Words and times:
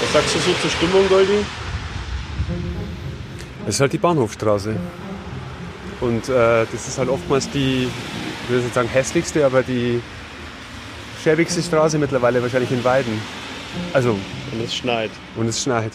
Was 0.00 0.12
sagst 0.12 0.34
du 0.34 0.38
so 0.38 0.52
zur 0.60 0.70
Stimmung, 0.70 1.08
Goldi? 1.08 1.44
Es 3.66 3.74
ist 3.74 3.80
halt 3.80 3.92
die 3.92 3.98
Bahnhofstraße. 3.98 4.76
Und 6.00 6.28
äh, 6.28 6.66
das 6.70 6.86
ist 6.86 6.98
halt 6.98 7.08
oftmals 7.08 7.50
die, 7.50 7.88
ich 8.44 8.50
will 8.50 8.60
nicht 8.60 8.74
sagen 8.74 8.88
hässlichste, 8.88 9.44
aber 9.44 9.64
die 9.64 10.00
schäbigste 11.24 11.60
Straße 11.60 11.98
mittlerweile 11.98 12.40
wahrscheinlich 12.42 12.70
in 12.70 12.84
Weiden. 12.84 13.20
Also. 13.92 14.10
Und 14.10 14.62
es 14.62 14.72
schneit. 14.76 15.10
Und 15.34 15.48
es 15.48 15.60
schneit. 15.60 15.92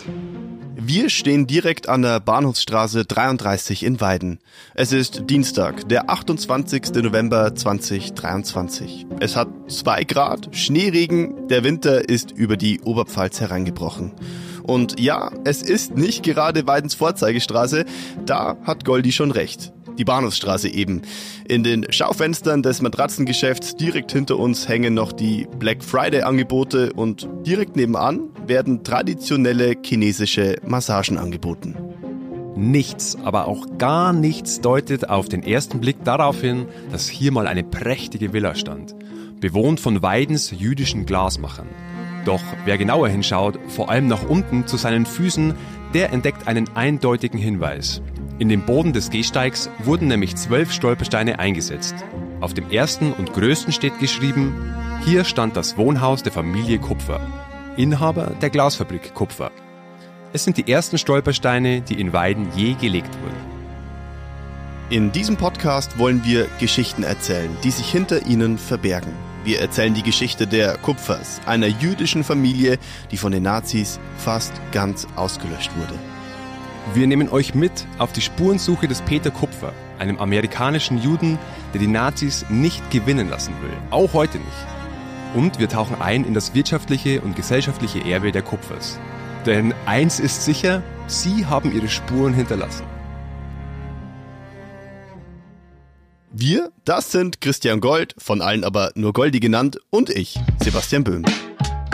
Wir 0.91 1.11
stehen 1.11 1.45
direkt 1.45 1.87
an 1.87 2.01
der 2.01 2.19
Bahnhofsstraße 2.19 3.05
33 3.05 3.83
in 3.83 4.01
Weiden. 4.01 4.39
Es 4.73 4.91
ist 4.91 5.29
Dienstag, 5.29 5.88
der 5.88 6.09
28. 6.09 6.95
November 7.03 7.53
2023. 7.53 9.05
Es 9.20 9.35
hat 9.35 9.49
zwei 9.67 10.03
Grad, 10.03 10.49
Schneeregen, 10.55 11.47
der 11.47 11.63
Winter 11.63 12.09
ist 12.09 12.31
über 12.31 12.57
die 12.57 12.81
Oberpfalz 12.81 13.39
hereingebrochen. 13.39 14.13
Und 14.63 14.99
ja, 14.99 15.30
es 15.45 15.61
ist 15.61 15.95
nicht 15.95 16.23
gerade 16.23 16.66
Weidens 16.66 16.95
Vorzeigestraße, 16.95 17.85
da 18.25 18.58
hat 18.63 18.83
Goldi 18.83 19.11
schon 19.11 19.30
recht 19.30 19.71
die 19.99 20.05
Bahnhofsstraße 20.05 20.70
eben. 20.70 21.03
In 21.48 21.63
den 21.63 21.85
Schaufenstern 21.91 22.63
des 22.63 22.81
Matratzengeschäfts 22.81 23.76
direkt 23.76 24.12
hinter 24.12 24.39
uns 24.39 24.67
hängen 24.67 24.95
noch 24.95 25.12
die 25.12 25.48
Black 25.59 25.84
Friday 25.84 26.22
Angebote 26.22 26.94
und 26.94 27.30
direkt 27.45 27.75
nebenan 27.75 28.30
werden 28.48 28.84
traditionelle 28.84 29.75
chinesische 29.85 30.55
Massagen 30.66 31.17
angeboten. 31.17 31.75
Nichts, 32.55 33.17
aber 33.23 33.48
auch 33.48 33.66
gar 33.77 34.12
nichts 34.12 34.59
deutet 34.59 35.09
auf 35.09 35.30
den 35.30 35.44
ersten 35.44 35.80
Blick 35.80 36.03
darauf 36.03 36.41
hin, 36.41 36.66
dass 36.91 37.08
hier 37.08 37.31
mal 37.31 37.47
eine 37.47 37.63
prächtige 37.63 38.34
Villa 38.34 38.55
stand, 38.55 38.95
bewohnt 39.39 39.80
von 39.80 40.02
Weidens 40.02 40.52
jüdischen 40.52 41.05
Glasmachern. 41.05 41.70
Doch 42.25 42.42
wer 42.66 42.77
genauer 42.77 43.08
hinschaut, 43.08 43.59
vor 43.67 43.89
allem 43.89 44.08
nach 44.08 44.27
unten 44.27 44.67
zu 44.67 44.77
seinen 44.77 45.05
Füßen, 45.05 45.53
der 45.94 46.11
entdeckt 46.11 46.47
einen 46.47 46.67
eindeutigen 46.75 47.39
Hinweis. 47.39 48.02
In 48.40 48.48
den 48.48 48.66
Boden 48.66 48.94
des 48.94 49.09
Gehsteigs 49.09 49.70
wurden 49.80 50.08
nämlich 50.08 50.38
zwölf 50.38 50.72
Stolpersteine 50.72 51.40
eingesetzt. 51.40 51.94
Auf 52.40 52.54
dem 52.54 52.72
ersten 52.72 53.12
und 53.12 53.34
größten 53.34 53.73
steht 53.73 54.00
geschrieben, 54.00 54.73
hier 55.04 55.26
stand 55.26 55.58
das 55.58 55.76
Wohnhaus 55.76 56.23
der 56.23 56.32
Familie 56.32 56.80
Kupfer, 56.80 57.20
Inhaber 57.76 58.32
der 58.42 58.50
Glasfabrik 58.50 59.14
Kupfer. 59.14 59.52
Es 60.32 60.45
sind 60.45 60.56
die 60.56 60.72
ersten 60.72 60.98
Stolpersteine, 60.98 61.82
die 61.82 62.00
in 62.00 62.14
Weiden 62.14 62.48
je 62.56 62.76
gelegt 62.76 63.14
wurden. 63.22 63.60
In 64.90 65.12
diesem 65.12 65.36
Podcast 65.36 66.00
wollen 66.00 66.23
wir 66.23 66.48
Geschichten 66.62 67.04
erzählen, 67.04 67.50
die 67.66 67.72
sich 67.72 67.92
hinter 67.92 68.26
ihnen 68.26 68.58
verbergen. 68.58 69.12
Wir 69.44 69.60
erzählen 69.60 69.94
die 69.94 70.04
Geschichte 70.04 70.48
der 70.48 70.78
Kupfers, 70.78 71.42
einer 71.45 71.67
jüdischen 71.67 72.23
Familie, 72.23 72.78
die 73.12 73.17
von 73.17 73.34
den 73.34 73.44
Nazis 73.44 74.00
fast 74.17 74.54
ganz 74.72 75.08
ausgelöscht 75.17 75.72
wurde. 75.76 76.00
Wir 76.95 77.06
nehmen 77.06 77.30
euch 77.30 77.54
mit 77.54 77.86
auf 78.00 78.14
die 78.14 78.22
Spurensuche 78.22 78.88
des 78.88 79.02
Peter 79.02 79.30
Kupfer, 79.30 79.73
einem 80.00 80.18
amerikanischen 80.18 80.98
Juden, 80.98 81.38
der 81.72 81.80
die 81.80 81.88
Nazis 81.88 82.45
nicht 82.50 82.90
gewinnen 82.90 83.30
lassen 83.30 83.54
will, 83.62 83.72
auch 83.92 84.14
heute 84.14 84.40
nicht. 84.40 84.68
Und 85.36 85.60
wir 85.60 85.70
tauchen 85.70 86.02
ein 86.02 86.23
in 86.26 86.34
das 86.34 86.56
wirtschaftliche 86.56 87.22
und 87.22 87.36
gesellschaftliche 87.36 88.04
Erbe 88.04 88.32
der 88.32 88.42
Kupfers. 88.42 88.98
Denn 89.45 89.76
eins 89.86 90.20
ist 90.20 90.44
sicher, 90.44 90.82
sie 91.06 91.45
haben 91.45 91.76
ihre 91.76 91.90
Spuren 91.90 92.34
hinterlassen. 92.34 92.86
Wir, 96.32 96.72
das 96.86 97.12
sind 97.12 97.40
Christian 97.40 97.82
Gold, 97.82 98.16
von 98.17 98.42
allen 98.42 98.64
aber 98.64 98.92
nur 98.95 99.14
Goldi 99.14 99.40
genannt, 99.40 99.80
und 99.92 100.10
ich, 100.10 100.40
Sebastian 100.60 101.04
Böhm. 101.04 101.26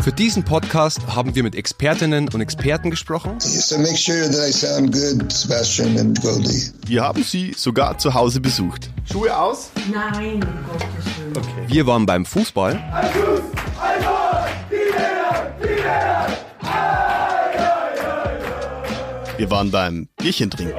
Für 0.06 0.12
diesen 0.12 0.44
Podcast 0.44 1.00
haben 1.08 1.34
wir 1.34 1.42
mit 1.42 1.56
Expertinnen 1.56 2.30
und 2.32 2.40
Experten 2.40 2.92
gesprochen. 2.92 3.40
So 3.40 3.80
make 3.80 3.98
sure 3.98 4.30
that 4.30 4.48
I 4.48 4.52
sound 4.52 4.92
good, 4.92 5.32
Sebastian 5.32 5.98
and 5.98 6.22
Goldie. 6.22 6.72
Wir 6.86 7.02
haben 7.02 7.24
sie 7.24 7.56
sogar 7.58 7.98
zu 7.98 8.14
Hause 8.14 8.40
besucht. 8.40 8.92
Schuhe 9.12 9.36
aus? 9.36 9.72
Nein, 9.92 10.44
um 10.44 10.64
Gottes 10.68 11.06
Willen. 11.18 11.36
Okay. 11.36 11.74
Wir 11.74 11.88
waren 11.88 12.06
beim 12.06 12.24
Fußball. 12.24 12.74
Wir 19.38 19.50
waren 19.50 19.72
beim 19.72 20.08
Bierchen 20.18 20.52
trinken. 20.52 20.76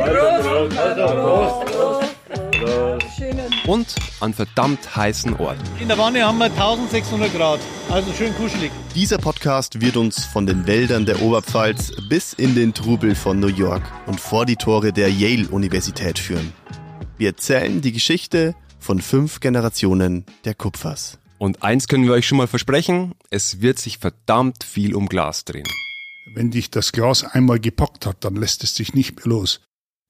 Und 3.66 3.94
an 4.21 4.34
verdammt 4.34 4.94
heißen 4.94 5.37
Orten. 5.37 5.62
In 5.81 5.88
der 5.88 5.97
Wanne 5.99 6.25
haben 6.25 6.38
wir 6.38 6.47
1600 6.47 7.32
Grad, 7.32 7.60
also 7.88 8.12
schön 8.12 8.34
kuschelig. 8.37 8.71
Dieser 8.94 9.19
Podcast 9.19 9.81
wird 9.81 9.97
uns 9.97 10.25
von 10.25 10.47
den 10.47 10.66
Wäldern 10.66 11.06
der 11.06 11.22
Oberpfalz 11.22 11.93
bis 12.09 12.34
in 12.34 12.55
den 12.55 12.75
Trubel 12.75 13.15
von 13.15 13.41
New 13.41 13.47
York 13.47 13.82
und 14.06 14.21
vor 14.21 14.44
die 14.44 14.56
Tore 14.56 14.93
der 14.93 15.10
Yale-Universität 15.10 16.19
führen. 16.19 16.53
Wir 17.16 17.28
erzählen 17.28 17.81
die 17.81 17.93
Geschichte 17.93 18.55
von 18.78 19.00
fünf 19.00 19.41
Generationen 19.41 20.26
der 20.44 20.55
Kupfers. 20.55 21.19
Und 21.38 21.62
eins 21.62 21.88
können 21.88 22.05
wir 22.05 22.12
euch 22.12 22.26
schon 22.26 22.38
mal 22.38 22.47
versprechen, 22.47 23.15
es 23.31 23.60
wird 23.60 23.78
sich 23.78 23.99
verdammt 23.99 24.62
viel 24.65 24.94
um 24.94 25.09
Glas 25.09 25.44
drehen. 25.44 25.69
Wenn 26.34 26.50
dich 26.50 26.71
das 26.71 26.93
Glas 26.93 27.25
einmal 27.25 27.60
gepackt 27.60 28.05
hat, 28.05 28.25
dann 28.25 28.37
lässt 28.37 28.65
es 28.65 28.75
dich 28.75 28.94
nicht 28.94 29.16
mehr 29.16 29.26
los. 29.26 29.60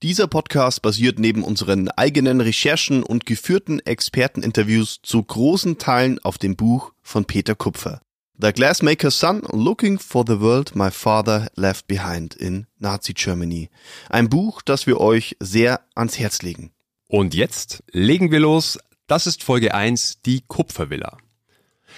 Dieser 0.02 0.26
Podcast 0.26 0.82
basiert 0.82 1.18
neben 1.18 1.42
unseren 1.42 1.88
eigenen 1.88 2.42
Recherchen 2.42 3.02
und 3.02 3.24
geführten 3.24 3.80
Experteninterviews 3.80 5.00
zu 5.02 5.22
großen 5.22 5.78
Teilen 5.78 6.18
auf 6.18 6.36
dem 6.36 6.54
Buch 6.54 6.92
von 7.00 7.24
Peter 7.24 7.54
Kupfer. 7.54 8.02
The 8.38 8.52
Glassmaker's 8.52 9.18
Son 9.18 9.40
Looking 9.52 9.98
for 9.98 10.24
the 10.28 10.38
World 10.38 10.76
My 10.76 10.90
Father 10.90 11.48
Left 11.54 11.86
Behind 11.88 12.34
in 12.34 12.66
Nazi 12.78 13.14
Germany. 13.14 13.70
Ein 14.10 14.28
Buch, 14.28 14.60
das 14.60 14.86
wir 14.86 15.00
euch 15.00 15.34
sehr 15.40 15.80
ans 15.94 16.18
Herz 16.18 16.42
legen. 16.42 16.72
Und 17.08 17.34
jetzt 17.34 17.82
legen 17.90 18.30
wir 18.30 18.40
los. 18.40 18.78
Das 19.06 19.26
ist 19.26 19.42
Folge 19.42 19.72
1, 19.72 20.20
die 20.26 20.42
Kupfervilla. 20.46 21.16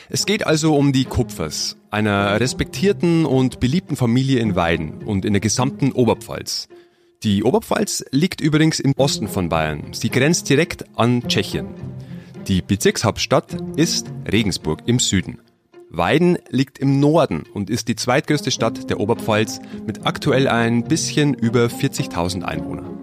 Es 0.08 0.24
geht 0.24 0.46
also 0.46 0.76
um 0.76 0.92
die 0.92 1.04
Kupfers, 1.04 1.76
einer 1.90 2.38
respektierten 2.38 3.26
und 3.26 3.58
beliebten 3.58 3.96
Familie 3.96 4.38
in 4.38 4.54
Weiden 4.54 5.02
und 5.02 5.24
in 5.24 5.32
der 5.32 5.40
gesamten 5.40 5.90
Oberpfalz. 5.90 6.68
Die 7.24 7.42
Oberpfalz 7.42 8.04
liegt 8.12 8.40
übrigens 8.40 8.78
im 8.78 8.92
Osten 8.96 9.26
von 9.26 9.48
Bayern. 9.48 9.92
Sie 9.92 10.08
grenzt 10.08 10.48
direkt 10.48 10.84
an 10.94 11.26
Tschechien. 11.26 11.66
Die 12.46 12.62
Bezirkshauptstadt 12.62 13.56
ist 13.76 14.06
Regensburg 14.30 14.82
im 14.86 15.00
Süden. 15.00 15.40
Weiden 15.90 16.38
liegt 16.50 16.78
im 16.78 17.00
Norden 17.00 17.42
und 17.52 17.70
ist 17.70 17.88
die 17.88 17.96
zweitgrößte 17.96 18.52
Stadt 18.52 18.88
der 18.88 19.00
Oberpfalz 19.00 19.60
mit 19.84 20.06
aktuell 20.06 20.46
ein 20.46 20.84
bisschen 20.84 21.34
über 21.34 21.66
40.000 21.66 22.42
Einwohnern. 22.42 22.97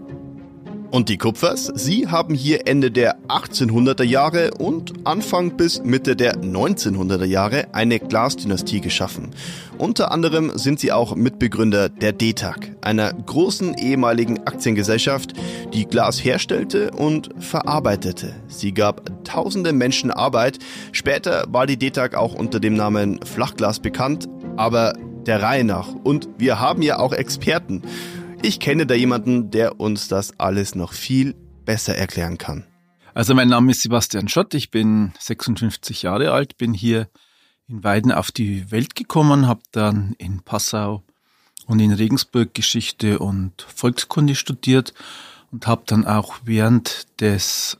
Und 0.91 1.09
die 1.09 1.17
Kupfers, 1.17 1.71
sie 1.75 2.07
haben 2.07 2.35
hier 2.35 2.67
Ende 2.67 2.89
der 2.89 3.17
1800er 3.27 4.03
Jahre 4.03 4.51
und 4.57 4.93
Anfang 5.05 5.57
bis 5.57 5.83
Mitte 5.83 6.15
der 6.15 6.37
1900er 6.41 7.25
Jahre 7.25 7.67
eine 7.73 7.99
Glasdynastie 7.99 8.81
geschaffen. 8.81 9.31
Unter 9.77 10.11
anderem 10.11 10.51
sind 10.55 10.79
sie 10.79 10.91
auch 10.91 11.15
Mitbegründer 11.15 11.89
der 11.89 12.13
DETAG, 12.13 12.75
einer 12.81 13.11
großen 13.11 13.73
ehemaligen 13.73 14.47
Aktiengesellschaft, 14.47 15.33
die 15.73 15.85
Glas 15.85 16.23
herstellte 16.23 16.91
und 16.91 17.29
verarbeitete. 17.39 18.33
Sie 18.47 18.73
gab 18.73 19.25
tausende 19.25 19.73
Menschen 19.73 20.11
Arbeit. 20.11 20.59
Später 20.93 21.45
war 21.49 21.67
die 21.67 21.77
DETAG 21.77 22.15
auch 22.15 22.35
unter 22.35 22.59
dem 22.59 22.75
Namen 22.75 23.19
Flachglas 23.25 23.79
bekannt, 23.79 24.29
aber 24.55 24.93
der 25.25 25.41
Reihe 25.41 25.63
nach. 25.63 25.89
Und 26.03 26.29
wir 26.37 26.59
haben 26.59 26.81
ja 26.81 26.99
auch 26.99 27.11
Experten. 27.11 27.81
Ich 28.45 28.59
kenne 28.59 28.85
da 28.85 28.93
jemanden, 28.93 29.49
der 29.49 29.79
uns 29.79 30.07
das 30.07 30.39
alles 30.39 30.75
noch 30.75 30.93
viel 30.93 31.33
besser 31.65 31.95
erklären 31.95 32.37
kann. 32.37 32.63
Also 33.15 33.33
mein 33.33 33.47
Name 33.47 33.71
ist 33.71 33.81
Sebastian 33.81 34.27
Schott, 34.27 34.53
ich 34.53 34.69
bin 34.69 35.13
56 35.17 36.03
Jahre 36.03 36.31
alt, 36.31 36.55
bin 36.59 36.71
hier 36.71 37.09
in 37.67 37.83
Weiden 37.83 38.11
auf 38.11 38.31
die 38.31 38.69
Welt 38.69 38.93
gekommen, 38.93 39.47
habe 39.47 39.61
dann 39.71 40.13
in 40.19 40.41
Passau 40.43 41.01
und 41.65 41.79
in 41.79 41.91
Regensburg 41.91 42.53
Geschichte 42.53 43.17
und 43.17 43.63
Volkskunde 43.63 44.35
studiert 44.35 44.93
und 45.51 45.65
habe 45.65 45.81
dann 45.87 46.05
auch 46.05 46.35
während 46.43 47.07
des 47.19 47.79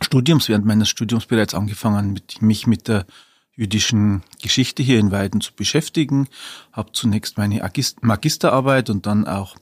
Studiums, 0.00 0.48
während 0.48 0.64
meines 0.64 0.88
Studiums 0.88 1.26
bereits 1.26 1.52
angefangen, 1.52 2.22
mich 2.40 2.66
mit 2.66 2.88
der 2.88 3.04
jüdischen 3.56 4.22
Geschichte 4.42 4.82
hier 4.82 4.98
in 4.98 5.10
Weiden 5.10 5.40
zu 5.40 5.52
beschäftigen. 5.52 6.28
Habe 6.72 6.92
zunächst 6.92 7.36
meine 7.36 7.70
Magisterarbeit 8.00 8.90
und 8.90 9.06
dann 9.06 9.26
auch 9.26 9.56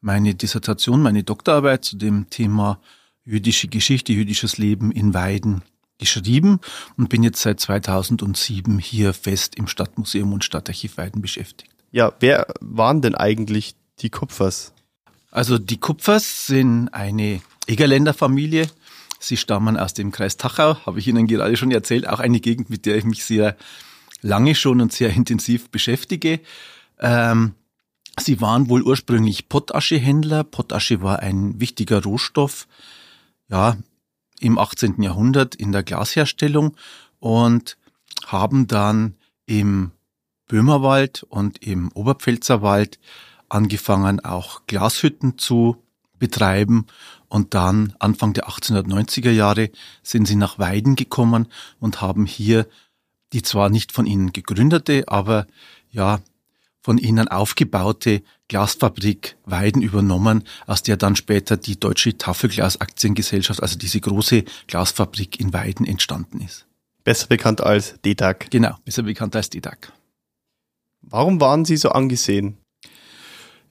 meine 0.00 0.34
Dissertation, 0.34 1.02
meine 1.02 1.22
Doktorarbeit 1.22 1.84
zu 1.84 1.96
dem 1.96 2.30
Thema 2.30 2.80
jüdische 3.24 3.68
Geschichte, 3.68 4.12
jüdisches 4.12 4.58
Leben 4.58 4.92
in 4.92 5.14
Weiden 5.14 5.62
geschrieben 5.98 6.60
und 6.96 7.08
bin 7.08 7.22
jetzt 7.22 7.40
seit 7.40 7.58
2007 7.60 8.78
hier 8.78 9.14
fest 9.14 9.54
im 9.56 9.66
Stadtmuseum 9.66 10.32
und 10.32 10.44
Stadtarchiv 10.44 10.96
Weiden 10.96 11.22
beschäftigt. 11.22 11.70
Ja, 11.90 12.12
wer 12.20 12.46
waren 12.60 13.00
denn 13.00 13.14
eigentlich 13.14 13.74
die 14.00 14.10
Kupfers? 14.10 14.72
Also 15.30 15.58
die 15.58 15.78
Kupfers 15.78 16.46
sind 16.46 16.88
eine 16.88 17.40
Egerländer 17.66 18.14
Familie 18.14 18.68
Sie 19.18 19.36
stammen 19.36 19.76
aus 19.76 19.94
dem 19.94 20.12
Kreis 20.12 20.36
Tachau, 20.36 20.76
habe 20.86 20.98
ich 20.98 21.08
Ihnen 21.08 21.26
gerade 21.26 21.56
schon 21.56 21.70
erzählt, 21.70 22.08
auch 22.08 22.20
eine 22.20 22.40
Gegend, 22.40 22.70
mit 22.70 22.86
der 22.86 22.96
ich 22.96 23.04
mich 23.04 23.24
sehr 23.24 23.56
lange 24.22 24.54
schon 24.54 24.80
und 24.80 24.92
sehr 24.92 25.10
intensiv 25.10 25.70
beschäftige. 25.70 26.40
Ähm, 27.00 27.54
sie 28.18 28.40
waren 28.40 28.68
wohl 28.68 28.82
ursprünglich 28.82 29.48
Pottaschehändler. 29.48 30.44
Pottasche 30.44 31.02
war 31.02 31.20
ein 31.20 31.60
wichtiger 31.60 32.02
Rohstoff, 32.02 32.66
ja, 33.48 33.76
im 34.40 34.58
18. 34.58 35.02
Jahrhundert 35.02 35.54
in 35.54 35.72
der 35.72 35.82
Glasherstellung 35.82 36.76
und 37.20 37.76
haben 38.26 38.66
dann 38.66 39.14
im 39.46 39.92
Böhmerwald 40.48 41.22
und 41.24 41.62
im 41.62 41.90
Oberpfälzerwald 41.92 42.98
angefangen, 43.48 44.20
auch 44.20 44.62
Glashütten 44.66 45.38
zu 45.38 45.82
betreiben. 46.18 46.86
Und 47.28 47.54
dann 47.54 47.94
Anfang 47.98 48.32
der 48.32 48.48
1890er 48.48 49.30
Jahre 49.30 49.70
sind 50.02 50.26
sie 50.26 50.36
nach 50.36 50.58
Weiden 50.58 50.96
gekommen 50.96 51.48
und 51.80 52.00
haben 52.00 52.26
hier 52.26 52.66
die 53.32 53.42
zwar 53.42 53.68
nicht 53.70 53.92
von 53.92 54.06
ihnen 54.06 54.32
gegründete, 54.32 55.04
aber 55.08 55.46
ja, 55.90 56.20
von 56.86 56.98
ihnen 56.98 57.26
aufgebaute 57.26 58.22
Glasfabrik 58.46 59.36
Weiden 59.44 59.82
übernommen, 59.82 60.44
aus 60.68 60.84
der 60.84 60.96
dann 60.96 61.16
später 61.16 61.56
die 61.56 61.80
Deutsche 61.80 62.16
Tafelglas-Aktiengesellschaft, 62.16 63.60
also 63.60 63.76
diese 63.76 64.00
große 64.00 64.44
Glasfabrik 64.68 65.40
in 65.40 65.52
Weiden 65.52 65.84
entstanden 65.84 66.40
ist. 66.40 66.64
Besser 67.02 67.26
bekannt 67.26 67.60
als 67.60 68.00
DETAG. 68.04 68.50
Genau, 68.50 68.76
besser 68.84 69.02
bekannt 69.02 69.34
als 69.34 69.50
DETAG. 69.50 69.92
Warum 71.02 71.40
waren 71.40 71.64
Sie 71.64 71.76
so 71.76 71.88
angesehen? 71.88 72.56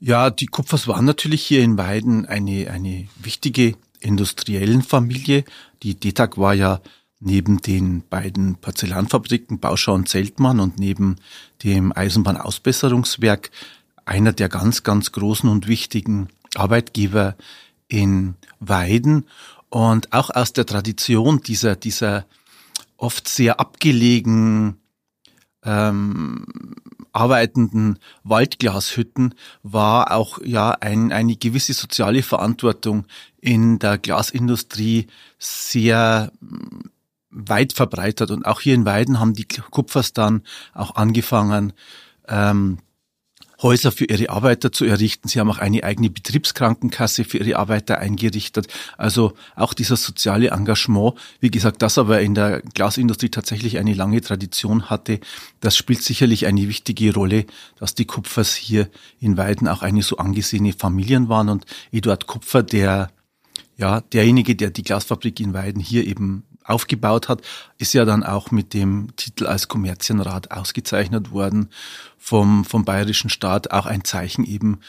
Ja, 0.01 0.29
die 0.29 0.47
Kupfers 0.47 0.85
waren 0.89 1.05
natürlich 1.05 1.41
hier 1.41 1.63
in 1.63 1.77
Weiden 1.77 2.25
eine, 2.25 2.69
eine 2.69 3.07
wichtige 3.15 3.77
industriellen 4.01 4.81
Familie. 4.81 5.45
Die 5.83 5.97
DETAG 5.97 6.37
war 6.37 6.53
ja 6.53 6.81
neben 7.19 7.61
den 7.61 8.03
beiden 8.09 8.55
Porzellanfabriken 8.55 9.59
Bauschau 9.59 9.93
und 9.93 10.09
Zeltmann 10.09 10.59
und 10.59 10.79
neben 10.79 11.15
dem 11.63 11.95
Eisenbahnausbesserungswerk 11.95 13.51
einer 14.05 14.33
der 14.33 14.49
ganz, 14.49 14.83
ganz 14.83 15.11
großen 15.11 15.49
und 15.49 15.67
wichtigen 15.67 16.29
Arbeitgeber 16.55 17.35
in 17.87 18.35
Weiden. 18.59 19.25
Und 19.69 20.13
auch 20.13 20.29
aus 20.29 20.53
der 20.53 20.65
Tradition 20.65 21.41
dieser, 21.41 21.75
dieser 21.75 22.25
oft 22.97 23.27
sehr 23.27 23.59
abgelegen 23.59 24.77
ähm, 25.63 26.45
arbeitenden 27.11 27.97
Waldglashütten 28.23 29.35
war 29.63 30.11
auch 30.11 30.39
ja 30.43 30.71
ein, 30.71 31.11
eine 31.11 31.35
gewisse 31.35 31.73
soziale 31.73 32.23
Verantwortung 32.23 33.05
in 33.39 33.79
der 33.79 33.97
Glasindustrie 33.97 35.07
sehr 35.39 36.31
weit 37.35 37.73
verbreitert. 37.73 38.31
Und 38.31 38.45
auch 38.45 38.61
hier 38.61 38.73
in 38.73 38.85
Weiden 38.85 39.19
haben 39.19 39.33
die 39.33 39.45
Kupfers 39.45 40.13
dann 40.13 40.41
auch 40.73 40.95
angefangen, 40.95 41.73
ähm, 42.27 42.79
Häuser 43.61 43.91
für 43.91 44.05
ihre 44.05 44.29
Arbeiter 44.29 44.71
zu 44.71 44.85
errichten. 44.85 45.27
Sie 45.27 45.39
haben 45.39 45.49
auch 45.49 45.59
eine 45.59 45.83
eigene 45.83 46.09
Betriebskrankenkasse 46.09 47.23
für 47.23 47.37
ihre 47.37 47.57
Arbeiter 47.57 47.99
eingerichtet. 47.99 48.67
Also 48.97 49.33
auch 49.55 49.73
dieser 49.73 49.95
soziale 49.95 50.49
Engagement, 50.49 51.13
wie 51.39 51.51
gesagt, 51.51 51.81
das 51.81 51.97
aber 51.97 52.21
in 52.21 52.35
der 52.35 52.61
Glasindustrie 52.61 53.29
tatsächlich 53.29 53.77
eine 53.77 53.93
lange 53.93 54.19
Tradition 54.21 54.89
hatte, 54.89 55.19
das 55.61 55.77
spielt 55.77 56.03
sicherlich 56.03 56.47
eine 56.47 56.67
wichtige 56.67 57.13
Rolle, 57.13 57.45
dass 57.79 57.95
die 57.95 58.05
Kupfers 58.05 58.55
hier 58.55 58.89
in 59.19 59.37
Weiden 59.37 59.67
auch 59.67 59.81
eine 59.81 60.03
so 60.03 60.17
angesehene 60.17 60.73
Familien 60.73 61.29
waren 61.29 61.49
und 61.49 61.65
Eduard 61.91 62.27
Kupfer, 62.27 62.61
der 62.61 63.09
ja, 63.77 64.01
derjenige, 64.01 64.55
der 64.55 64.69
die 64.69 64.83
Glasfabrik 64.83 65.39
in 65.39 65.53
Weiden 65.53 65.81
hier 65.81 66.05
eben 66.05 66.43
aufgebaut 66.65 67.29
hat, 67.29 67.41
ist 67.77 67.93
ja 67.93 68.05
dann 68.05 68.23
auch 68.23 68.51
mit 68.51 68.73
dem 68.73 69.15
Titel 69.15 69.45
als 69.45 69.67
Kommerzienrat 69.67 70.51
ausgezeichnet 70.51 71.31
worden 71.31 71.69
vom, 72.17 72.65
vom 72.65 72.85
bayerischen 72.85 73.29
Staat. 73.29 73.71
Auch 73.71 73.85
ein 73.85 74.03
Zeichen 74.03 74.43
eben 74.43 74.79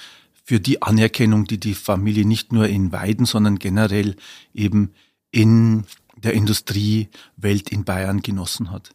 für 0.45 0.61
die 0.61 0.83
Anerkennung, 0.83 1.45
die 1.45 1.59
die 1.59 1.75
Familie 1.75 2.25
nicht 2.25 2.53
nur 2.53 2.69
in 2.69 2.93
Weiden, 2.93 3.27
sondern 3.27 3.59
generell 3.59 4.17
eben 4.55 4.93
in 5.31 5.85
der 6.17 6.35
Industriewelt 6.35 7.71
in 7.71 7.85
Bayern 7.85 8.23
genossen 8.23 8.71
hat. 8.71 8.91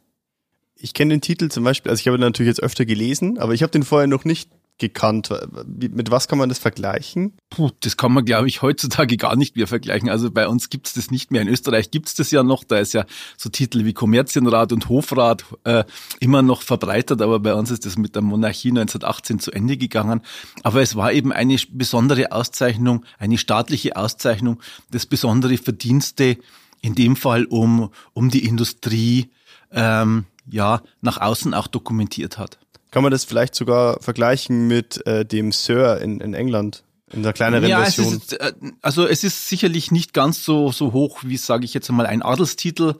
Ich 0.76 0.94
kenne 0.94 1.14
den 1.14 1.22
Titel 1.22 1.50
zum 1.50 1.64
Beispiel, 1.64 1.92
also 1.92 2.00
ich 2.00 2.08
habe 2.08 2.18
ihn 2.18 2.22
natürlich 2.22 2.50
jetzt 2.50 2.64
öfter 2.64 2.86
gelesen, 2.86 3.38
aber 3.38 3.54
ich 3.54 3.62
habe 3.62 3.72
den 3.72 3.84
vorher 3.84 4.08
noch 4.08 4.26
nicht 4.26 4.50
gekannt. 4.78 5.30
Mit 5.66 6.12
was 6.12 6.28
kann 6.28 6.40
man 6.40 6.50
das 6.50 6.60
vergleichen? 6.60 7.34
Puh, 7.50 7.70
das 7.82 7.98
kann 7.98 8.12
man, 8.12 8.26
glaube 8.26 8.48
ich, 8.48 8.62
heutzutage 8.62 9.16
gar 9.18 9.36
nicht 9.36 9.56
mehr 9.56 9.68
vergleichen. 9.68 10.10
Also 10.10 10.32
bei 10.32 10.48
uns 10.48 10.70
gibt 10.70 10.88
es 10.88 10.94
das 10.94 11.12
nicht 11.12 11.32
mehr. 11.32 11.42
In 11.42 11.48
Österreich 11.48 11.92
gibt 11.92 12.08
es 12.08 12.16
das 12.16 12.32
ja 12.32 12.44
noch. 12.44 12.64
Da 12.64 12.80
ist 12.80 12.94
ja 12.94 13.06
so 13.38 13.50
Titel 13.50 13.86
wie 13.86 13.94
Kommerzienrat 13.94 14.74
und 14.74 14.90
Hofrat 14.90 15.46
äh, 15.64 15.84
immer 16.20 16.42
noch 16.42 16.62
verbreitet, 16.64 17.22
aber 17.22 17.40
bei 17.40 17.54
uns 17.54 17.72
ist 17.72 17.86
das 17.86 17.98
mit 17.98 18.16
der 18.16 18.24
Monarchie 18.24 18.70
1918 18.70 19.40
zu 19.40 19.52
Ende 19.52 19.78
gegangen. 19.78 20.22
Aber 20.64 20.82
es 20.82 20.96
war 20.96 21.14
eben 21.14 21.32
eine 21.32 21.58
besondere 21.70 22.32
Auszeichnung, 22.32 23.06
eine 23.20 23.38
staatliche 23.38 23.96
Auszeichnung, 23.96 24.60
das 24.90 25.06
besondere 25.06 25.58
Verdienste 25.58 26.38
in 26.82 26.96
dem 26.96 27.16
Fall 27.16 27.46
um, 27.46 27.92
um 28.14 28.30
die 28.30 28.46
Industrie 28.46 29.30
ähm, 29.72 30.26
ja 30.50 30.82
nach 31.02 31.20
außen 31.20 31.54
auch 31.54 31.68
dokumentiert 31.68 32.38
hat. 32.38 32.58
Kann 32.92 33.04
man 33.04 33.12
das 33.12 33.24
vielleicht 33.24 33.56
sogar 33.56 34.02
vergleichen 34.02 34.68
mit 34.68 35.06
äh, 35.08 35.26
dem 35.26 35.52
Sir 35.52 36.00
in, 36.02 36.20
in 36.20 36.34
England? 36.34 36.84
In 37.14 37.24
der 37.24 37.34
kleineren 37.34 37.68
ja, 37.68 37.82
Version. 37.82 38.08
Es 38.08 38.14
ist, 38.14 38.34
äh, 38.34 38.54
also 38.82 39.08
es 39.08 39.24
ist 39.24 39.48
sicherlich 39.48 39.92
nicht 39.92 40.14
ganz 40.14 40.44
so, 40.44 40.72
so 40.72 40.94
hoch 40.94 41.24
wie, 41.24 41.38
sage 41.38 41.66
ich 41.66 41.74
jetzt 41.74 41.90
einmal, 41.90 42.06
ein 42.06 42.22
Adelstitel, 42.22 42.96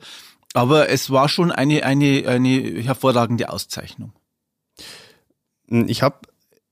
aber 0.54 0.88
es 0.88 1.10
war 1.10 1.28
schon 1.28 1.52
eine, 1.52 1.84
eine, 1.84 2.24
eine 2.26 2.82
hervorragende 2.82 3.50
Auszeichnung. 3.50 4.12
Hm, 5.68 5.88
ich 5.88 6.02
habe 6.02 6.16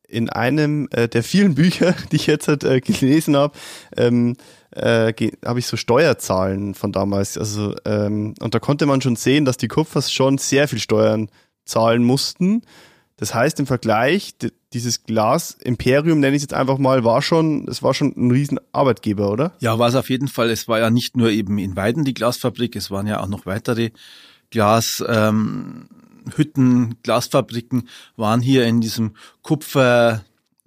in 0.06 0.28
einem 0.28 0.88
äh, 0.90 1.08
der 1.08 1.22
vielen 1.22 1.54
Bücher, 1.54 1.94
die 2.12 2.16
ich 2.16 2.26
jetzt 2.26 2.48
halt, 2.48 2.64
äh, 2.64 2.80
gelesen 2.80 3.36
habe, 3.36 3.56
ähm, 3.96 4.36
äh, 4.72 5.12
habe 5.44 5.58
ich 5.58 5.66
so 5.66 5.76
Steuerzahlen 5.76 6.74
von 6.74 6.92
damals. 6.92 7.38
Also 7.38 7.74
ähm, 7.84 8.34
und 8.40 8.54
da 8.54 8.58
konnte 8.58 8.86
man 8.86 9.00
schon 9.00 9.16
sehen, 9.16 9.44
dass 9.44 9.56
die 9.56 9.68
Kupfers 9.68 10.12
schon 10.12 10.38
sehr 10.38 10.68
viel 10.68 10.78
Steuern 10.78 11.30
zahlen 11.64 12.04
mussten. 12.04 12.62
Das 13.20 13.34
heißt 13.34 13.60
im 13.60 13.66
Vergleich, 13.66 14.34
dieses 14.72 15.04
Glas 15.04 15.58
Imperium, 15.62 16.20
nenne 16.20 16.34
ich 16.34 16.38
es 16.38 16.44
jetzt 16.44 16.54
einfach 16.54 16.78
mal, 16.78 17.04
war 17.04 17.20
schon, 17.20 17.68
es 17.68 17.82
war 17.82 17.92
schon 17.92 18.14
ein 18.16 18.30
riesen 18.30 18.58
Arbeitgeber, 18.72 19.30
oder? 19.30 19.52
Ja, 19.60 19.78
war 19.78 19.90
es 19.90 19.94
auf 19.94 20.08
jeden 20.08 20.26
Fall. 20.26 20.48
Es 20.48 20.68
war 20.68 20.78
ja 20.78 20.88
nicht 20.88 21.18
nur 21.18 21.28
eben 21.28 21.58
in 21.58 21.76
Weiden 21.76 22.04
die 22.04 22.14
Glasfabrik, 22.14 22.76
es 22.76 22.90
waren 22.90 23.06
ja 23.06 23.20
auch 23.20 23.28
noch 23.28 23.44
weitere 23.44 23.90
Glashütten, 24.48 25.86
ähm, 26.56 26.96
Glasfabriken 27.02 27.90
waren 28.16 28.40
hier 28.40 28.64
in 28.64 28.80
diesem 28.80 29.12
Kupfer, 29.42 30.24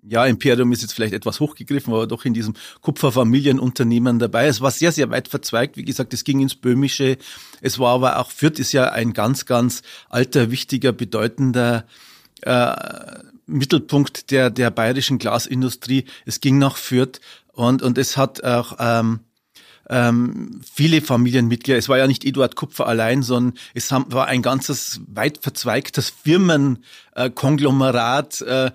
ja, 0.07 0.24
Imperium 0.27 0.72
ist 0.74 0.83
jetzt 0.83 0.93
vielleicht 0.93 1.13
etwas 1.13 1.39
hochgegriffen, 1.39 1.91
aber 1.91 2.05
doch 2.05 2.24
in 2.24 2.36
diesem 2.36 2.53
Kupferfamilienunternehmen 2.81 4.19
dabei. 4.19 4.45
Es 4.45 4.62
war 4.62 4.69
sehr, 4.69 4.91
sehr 4.91 5.10
weit 5.10 5.27
verzweigt. 5.27 5.75
Wie 5.75 5.86
gesagt, 5.86 6.13
es 6.13 6.24
ging 6.24 6.39
ins 6.39 6.53
Böhmische. 6.53 7.17
Es 7.62 7.79
war 7.79 7.95
aber 7.95 8.19
auch, 8.19 8.29
Fürth 8.29 8.60
ist 8.60 8.74
ja 8.74 8.91
ein 8.91 9.13
ganz, 9.13 9.48
ganz 9.48 9.81
alter, 10.10 10.51
wichtiger, 10.51 10.91
bedeutender 10.91 11.88
äh, 12.41 12.73
Mittelpunkt 13.45 14.31
der, 14.31 14.49
der 14.49 14.71
bayerischen 14.71 15.19
Glasindustrie. 15.19 16.05
Es 16.25 16.39
ging 16.39 16.57
nach 16.57 16.77
Fürth 16.77 17.19
und, 17.51 17.81
und 17.81 17.97
es 17.97 18.17
hat 18.17 18.43
auch 18.43 18.77
ähm, 18.79 19.19
ähm, 19.89 20.61
viele 20.63 21.01
Familienmitglieder. 21.01 21.77
Es 21.77 21.89
war 21.89 21.97
ja 21.97 22.07
nicht 22.07 22.23
Eduard 22.23 22.55
Kupfer 22.55 22.87
allein, 22.87 23.21
sondern 23.21 23.59
es 23.73 23.91
war 23.91 24.27
ein 24.27 24.41
ganzes 24.41 25.01
weit 25.07 25.39
verzweigtes 25.41 26.09
Firmenkonglomerat, 26.09 28.39
äh, 28.41 28.71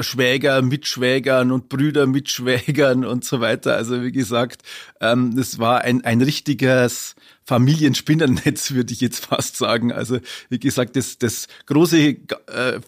Schwäger 0.00 0.62
mit 0.62 0.86
Schwägern 0.86 1.52
und 1.52 1.68
Brüder 1.68 2.06
mit 2.06 2.30
Schwägern 2.30 3.04
und 3.04 3.22
so 3.24 3.40
weiter. 3.40 3.76
Also 3.76 4.02
wie 4.02 4.12
gesagt, 4.12 4.62
ähm, 5.00 5.36
es 5.38 5.58
war 5.58 5.82
ein, 5.82 6.02
ein 6.04 6.22
richtiges 6.22 7.16
Familienspinnernetz, 7.44 8.70
würde 8.72 8.94
ich 8.94 9.02
jetzt 9.02 9.26
fast 9.26 9.56
sagen. 9.56 9.92
Also 9.92 10.20
wie 10.48 10.58
gesagt, 10.58 10.96
das, 10.96 11.18
das 11.18 11.48
große 11.66 11.98
äh, 11.98 12.80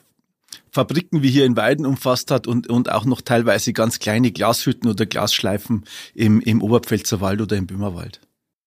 Fabriken 0.70 1.22
wie 1.22 1.30
hier 1.30 1.44
in 1.44 1.56
Weiden 1.56 1.86
umfasst 1.86 2.30
hat 2.30 2.46
und, 2.46 2.68
und 2.68 2.90
auch 2.90 3.04
noch 3.04 3.20
teilweise 3.20 3.72
ganz 3.72 3.98
kleine 3.98 4.30
Glashütten 4.30 4.88
oder 4.88 5.06
Glasschleifen 5.06 5.84
im, 6.14 6.40
im 6.40 6.62
Oberpfälzer 6.62 7.20
Wald 7.20 7.40
oder 7.40 7.56
im 7.56 7.66
Böhmerwald. 7.66 8.20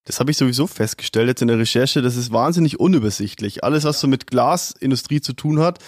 Das 0.05 0.19
habe 0.19 0.31
ich 0.31 0.37
sowieso 0.37 0.65
festgestellt 0.65 1.27
jetzt 1.27 1.41
in 1.41 1.47
der 1.47 1.59
Recherche, 1.59 2.01
das 2.01 2.15
ist 2.15 2.31
wahnsinnig 2.31 2.79
unübersichtlich. 2.79 3.63
Alles, 3.63 3.83
was 3.83 3.99
so 3.99 4.07
mit 4.07 4.27
Glasindustrie 4.27 5.21
zu 5.21 5.33
tun 5.33 5.59
hat, 5.59 5.79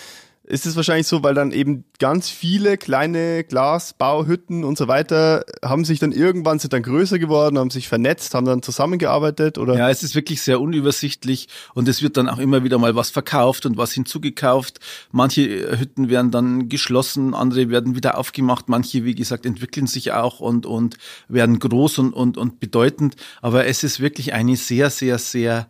ist 0.45 0.65
es 0.65 0.75
wahrscheinlich 0.75 1.07
so, 1.07 1.23
weil 1.23 1.33
dann 1.33 1.51
eben 1.51 1.85
ganz 1.99 2.29
viele 2.29 2.77
kleine 2.77 3.45
Glasbauhütten 3.45 4.65
und 4.65 4.77
so 4.77 4.89
weiter 4.89 5.45
haben 5.63 5.85
sich 5.85 5.99
dann 5.99 6.11
irgendwann 6.11 6.59
sind 6.59 6.73
dann 6.73 6.83
größer 6.83 7.17
geworden, 7.17 7.57
haben 7.57 7.69
sich 7.69 7.87
vernetzt, 7.87 8.35
haben 8.35 8.45
dann 8.45 8.61
zusammengearbeitet 8.61 9.57
oder? 9.57 9.77
Ja, 9.77 9.89
es 9.89 10.03
ist 10.03 10.15
wirklich 10.15 10.41
sehr 10.41 10.59
unübersichtlich 10.59 11.47
und 11.73 11.87
es 11.87 12.01
wird 12.01 12.17
dann 12.17 12.27
auch 12.27 12.39
immer 12.39 12.65
wieder 12.65 12.77
mal 12.77 12.93
was 12.93 13.09
verkauft 13.09 13.65
und 13.65 13.77
was 13.77 13.93
hinzugekauft. 13.93 14.81
Manche 15.11 15.79
Hütten 15.79 16.09
werden 16.09 16.31
dann 16.31 16.67
geschlossen, 16.67 17.33
andere 17.33 17.69
werden 17.69 17.95
wieder 17.95 18.17
aufgemacht, 18.17 18.67
manche, 18.67 19.05
wie 19.05 19.15
gesagt, 19.15 19.45
entwickeln 19.45 19.87
sich 19.87 20.11
auch 20.11 20.41
und, 20.41 20.65
und 20.65 20.97
werden 21.29 21.59
groß 21.59 21.99
und, 21.99 22.13
und, 22.13 22.37
und 22.37 22.59
bedeutend. 22.59 23.15
Aber 23.41 23.65
es 23.65 23.85
ist 23.85 24.01
wirklich 24.01 24.33
eine 24.33 24.57
sehr, 24.57 24.89
sehr, 24.89 25.19
sehr 25.19 25.69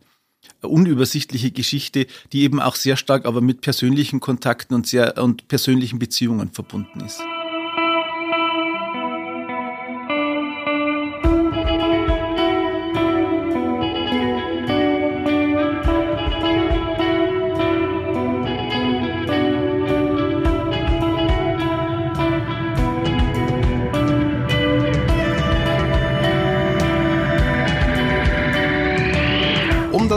unübersichtliche 0.61 1.51
Geschichte, 1.51 2.07
die 2.31 2.41
eben 2.41 2.59
auch 2.59 2.75
sehr 2.75 2.97
stark 2.97 3.25
aber 3.25 3.41
mit 3.41 3.61
persönlichen 3.61 4.19
Kontakten 4.19 4.75
und 4.75 4.87
sehr 4.87 5.17
und 5.21 5.47
persönlichen 5.47 5.99
Beziehungen 5.99 6.51
verbunden 6.51 7.01
ist. 7.01 7.21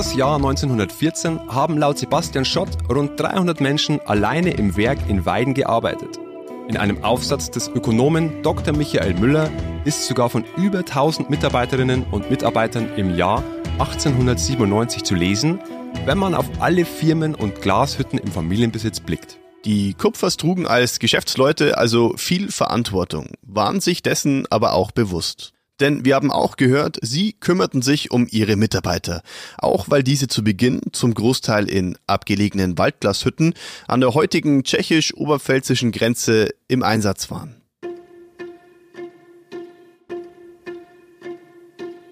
Das 0.07 0.15
Jahr 0.15 0.37
1914 0.37 1.49
haben 1.49 1.79
laut 1.79 1.99
Sebastian 1.99 2.45
Schott 2.45 2.69
rund 2.89 3.19
300 3.19 3.61
Menschen 3.61 4.01
alleine 4.07 4.51
im 4.51 4.77
Werk 4.77 5.01
in 5.09 5.27
Weiden 5.27 5.53
gearbeitet. 5.53 6.21
In 6.69 6.77
einem 6.77 7.03
Aufsatz 7.03 7.51
des 7.51 7.67
Ökonomen 7.67 8.41
Dr. 8.45 8.73
Michael 8.77 9.15
Müller 9.15 9.51
ist 9.85 10.07
sogar 10.07 10.31
von 10.31 10.45
über 10.57 10.79
1000 10.79 11.29
Mitarbeiterinnen 11.29 12.05
und 12.13 12.31
Mitarbeitern 12.31 12.89
im 12.97 13.17
Jahr 13.17 13.43
1897 13.81 15.03
zu 15.03 15.17
lesen, 15.17 15.59
wenn 16.05 16.19
man 16.19 16.37
auf 16.37 16.47
alle 16.61 16.85
Firmen 16.85 17.35
und 17.35 17.61
Glashütten 17.61 18.21
im 18.21 18.31
Familienbesitz 18.31 19.01
blickt. 19.01 19.41
Die 19.65 19.95
Kupfers 19.95 20.37
trugen 20.37 20.69
als 20.69 21.01
Geschäftsleute 21.01 21.79
also 21.79 22.13
viel 22.17 22.53
Verantwortung, 22.53 23.31
waren 23.43 23.81
sich 23.81 24.03
dessen 24.03 24.47
aber 24.51 24.75
auch 24.75 24.93
bewusst. 24.93 25.56
Denn 25.81 26.05
wir 26.05 26.15
haben 26.15 26.33
auch 26.33 26.57
gehört, 26.57 26.99
sie 27.03 27.35
kümmerten 27.35 27.83
sich 27.83 28.11
um 28.11 28.27
ihre 28.31 28.57
Mitarbeiter, 28.57 29.23
auch 29.59 29.91
weil 29.91 30.03
diese 30.03 30.27
zu 30.27 30.43
Beginn 30.43 30.81
zum 30.93 31.13
Großteil 31.13 31.69
in 31.69 31.99
abgelegenen 32.07 32.79
Waldglashütten 32.79 33.55
an 33.87 34.01
der 34.01 34.15
heutigen 34.15 34.65
tschechisch-oberpfälzischen 34.65 35.93
Grenze 35.93 36.49
im 36.69 36.83
Einsatz 36.83 37.31
waren. 37.31 37.57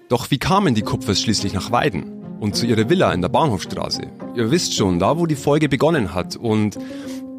Doch 0.09 0.29
wie 0.29 0.37
kamen 0.37 0.75
die 0.75 0.83
Kupfers 0.83 1.19
schließlich 1.21 1.53
nach 1.53 1.71
Weiden 1.71 2.23
und 2.39 2.55
zu 2.55 2.67
ihrer 2.67 2.87
Villa 2.89 3.11
in 3.11 3.21
der 3.21 3.29
Bahnhofstraße? 3.29 4.03
Ihr 4.35 4.51
wisst 4.51 4.75
schon, 4.75 4.99
da 4.99 5.17
wo 5.17 5.25
die 5.25 5.35
Folge 5.35 5.67
begonnen 5.67 6.13
hat 6.13 6.35
und 6.35 6.77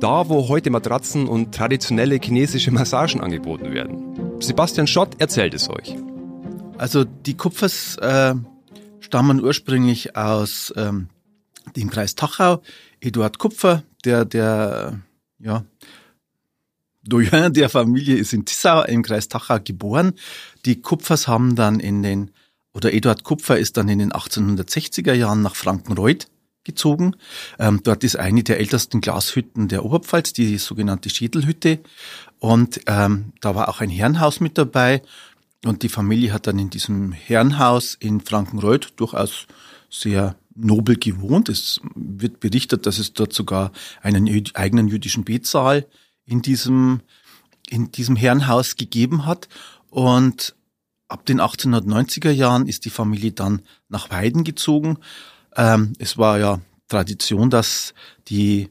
da 0.00 0.28
wo 0.28 0.48
heute 0.48 0.70
Matratzen 0.70 1.28
und 1.28 1.54
traditionelle 1.54 2.18
chinesische 2.20 2.72
Massagen 2.72 3.20
angeboten 3.20 3.72
werden. 3.72 4.40
Sebastian 4.40 4.88
Schott 4.88 5.20
erzählt 5.20 5.54
es 5.54 5.70
euch. 5.70 5.94
Also 6.78 7.04
die 7.04 7.36
Kupfers 7.36 7.96
äh, 7.96 8.34
stammen 9.00 9.42
ursprünglich 9.42 10.14
aus 10.14 10.72
ähm, 10.76 11.08
dem 11.74 11.90
Kreis 11.90 12.14
Tachau. 12.14 12.62
Eduard 13.00 13.38
Kupfer, 13.38 13.82
der 14.04 14.24
der 14.24 15.00
ja 15.38 15.64
Doyen 17.02 17.54
der 17.54 17.68
Familie 17.68 18.16
ist 18.16 18.32
in 18.32 18.44
Tissau 18.44 18.82
im 18.82 19.02
Kreis 19.02 19.28
Tachau 19.28 19.58
geboren. 19.64 20.12
Die 20.64 20.82
Kupfers 20.82 21.28
haben 21.28 21.56
dann 21.56 21.80
in 21.80 22.02
den 22.02 22.30
oder 22.74 22.92
Eduard 22.92 23.24
Kupfer 23.24 23.58
ist 23.58 23.78
dann 23.78 23.88
in 23.88 23.98
den 23.98 24.12
1860er 24.12 25.14
Jahren 25.14 25.40
nach 25.40 25.56
Frankenreuth 25.56 26.28
gezogen. 26.64 27.16
Ähm, 27.58 27.80
dort 27.84 28.04
ist 28.04 28.16
eine 28.16 28.42
der 28.42 28.58
ältesten 28.58 29.00
Glashütten 29.00 29.68
der 29.68 29.84
Oberpfalz, 29.84 30.34
die 30.34 30.58
sogenannte 30.58 31.08
Schädelhütte. 31.08 31.78
Und 32.38 32.80
ähm, 32.86 33.32
da 33.40 33.54
war 33.54 33.70
auch 33.70 33.80
ein 33.80 33.88
Herrenhaus 33.88 34.40
mit 34.40 34.58
dabei. 34.58 35.00
Und 35.66 35.82
die 35.82 35.88
Familie 35.88 36.32
hat 36.32 36.46
dann 36.46 36.58
in 36.58 36.70
diesem 36.70 37.12
Herrenhaus 37.12 37.94
in 37.94 38.20
Frankenreuth 38.20 38.92
durchaus 38.96 39.46
sehr 39.90 40.36
nobel 40.54 40.96
gewohnt. 40.96 41.48
Es 41.48 41.80
wird 41.94 42.38
berichtet, 42.40 42.86
dass 42.86 42.98
es 42.98 43.12
dort 43.12 43.32
sogar 43.32 43.72
einen 44.00 44.28
eigenen 44.54 44.86
jüdischen 44.86 45.24
Betsaal 45.24 45.86
in 46.24 46.40
diesem, 46.40 47.00
in 47.68 47.90
diesem 47.90 48.14
Herrenhaus 48.14 48.76
gegeben 48.76 49.26
hat. 49.26 49.48
Und 49.90 50.54
ab 51.08 51.26
den 51.26 51.40
1890er 51.40 52.30
Jahren 52.30 52.68
ist 52.68 52.84
die 52.84 52.90
Familie 52.90 53.32
dann 53.32 53.62
nach 53.88 54.10
Weiden 54.10 54.44
gezogen. 54.44 54.98
Ähm, 55.56 55.94
es 55.98 56.16
war 56.16 56.38
ja 56.38 56.60
Tradition, 56.88 57.50
dass 57.50 57.92
die 58.28 58.68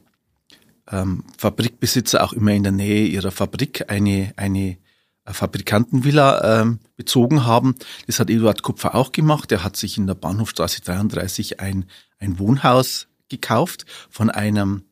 ähm, 0.90 1.24
Fabrikbesitzer 1.36 2.24
auch 2.24 2.32
immer 2.32 2.52
in 2.52 2.62
der 2.62 2.72
Nähe 2.72 3.06
ihrer 3.06 3.30
Fabrik 3.30 3.90
eine, 3.90 4.32
eine 4.36 4.78
Fabrikantenvilla 5.26 6.62
ähm, 6.62 6.78
bezogen 6.96 7.44
haben. 7.44 7.74
Das 8.06 8.20
hat 8.20 8.30
Eduard 8.30 8.62
Kupfer 8.62 8.94
auch 8.94 9.12
gemacht. 9.12 9.50
Er 9.52 9.64
hat 9.64 9.76
sich 9.76 9.98
in 9.98 10.06
der 10.06 10.14
Bahnhofstraße 10.14 10.82
33 10.82 11.60
ein, 11.60 11.86
ein 12.18 12.38
Wohnhaus 12.38 13.08
gekauft 13.28 13.86
von 14.10 14.30
einem 14.30 14.84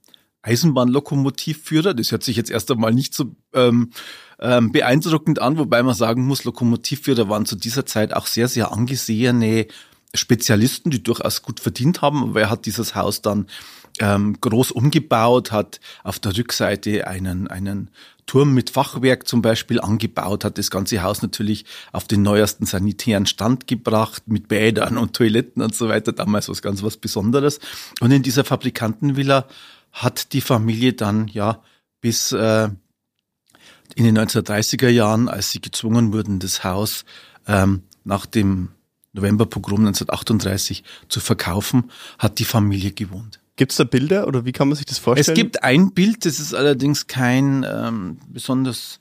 Eisenbahnlokomotivführer. 0.43 1.95
Das 1.95 2.13
hört 2.13 2.23
sich 2.23 2.37
jetzt 2.37 2.51
erst 2.51 2.71
einmal 2.71 2.93
nicht 2.93 3.15
so 3.15 3.35
ähm, 3.55 3.91
ähm, 4.41 4.73
beeindruckend 4.73 5.41
an, 5.41 5.59
wobei 5.59 5.83
man 5.83 5.95
sagen 5.95 6.27
muss, 6.27 6.45
Lokomotivführer 6.45 7.29
waren 7.29 7.47
zu 7.47 7.57
dieser 7.57 7.87
Zeit 7.87 8.13
auch 8.13 8.27
sehr, 8.27 8.49
sehr 8.49 8.73
angesehene 8.73 9.67
Spezialisten, 10.15 10.91
die 10.91 11.03
durchaus 11.03 11.43
gut 11.43 11.61
verdient 11.61 12.03
haben. 12.03 12.23
Aber 12.23 12.41
er 12.41 12.51
hat 12.51 12.67
dieses 12.67 12.95
Haus 12.95 13.23
dann 13.23 13.47
ähm, 14.01 14.37
groß 14.41 14.71
umgebaut, 14.73 15.53
hat 15.53 15.81
auf 16.03 16.19
der 16.19 16.37
Rückseite 16.37 17.07
einen, 17.07 17.49
einen 17.49 17.91
Turm 18.27 18.55
mit 18.55 18.71
Fachwerk 18.71 19.29
zum 19.29 19.43
Beispiel 19.43 19.81
angebaut, 19.81 20.45
hat 20.45 20.59
das 20.59 20.71
ganze 20.71 21.03
Haus 21.03 21.23
natürlich 21.23 21.65
auf 21.93 22.05
den 22.05 22.23
neuesten 22.23 22.67
sanitären 22.67 23.27
Stand 23.27 23.67
gebracht, 23.67 24.25
mit 24.27 24.49
Bädern 24.49 24.99
und 24.99 25.15
Toiletten 25.15 25.63
und 25.63 25.75
so 25.75 25.89
weiter, 25.89 26.13
damals 26.13 26.49
was 26.49 26.63
ganz 26.63 26.83
was 26.83 26.97
Besonderes. 26.97 27.61
Und 28.01 28.11
in 28.11 28.23
dieser 28.23 28.45
Fabrikantenvilla 28.45 29.47
hat 29.93 30.33
die 30.33 30.41
Familie 30.41 30.93
dann 30.95 31.29
ja 31.29 31.63
bis 32.01 32.33
äh, 32.33 32.69
in 33.95 34.05
den 34.05 34.19
1930er 34.19 34.89
Jahren, 34.89 35.29
als 35.29 35.51
sie 35.51 35.61
gezwungen 35.61 36.13
wurden, 36.13 36.39
das 36.39 36.65
Haus 36.65 37.05
ähm, 37.47 37.83
nach 38.05 38.27
dem 38.27 38.71
Novemberpogrom 39.13 39.81
1938 39.81 40.83
zu 41.09 41.21
verkaufen, 41.21 41.91
hat 42.19 42.39
die 42.39 42.45
Familie 42.45 42.91
gewohnt. 42.91 43.41
Gibt 43.57 43.71
es 43.71 43.77
da 43.77 43.85
Bilder 43.85 44.27
oder 44.27 44.45
wie 44.45 44.53
kann 44.53 44.69
man 44.69 44.77
sich 44.77 44.87
das 44.87 44.99
vorstellen? 44.99 45.37
Es 45.37 45.41
gibt 45.41 45.63
ein 45.63 45.93
Bild, 45.93 46.25
das 46.27 46.41
ist 46.41 46.55
allerdings 46.55 47.07
kein 47.07 47.65
ähm, 47.69 48.19
besonders 48.29 48.99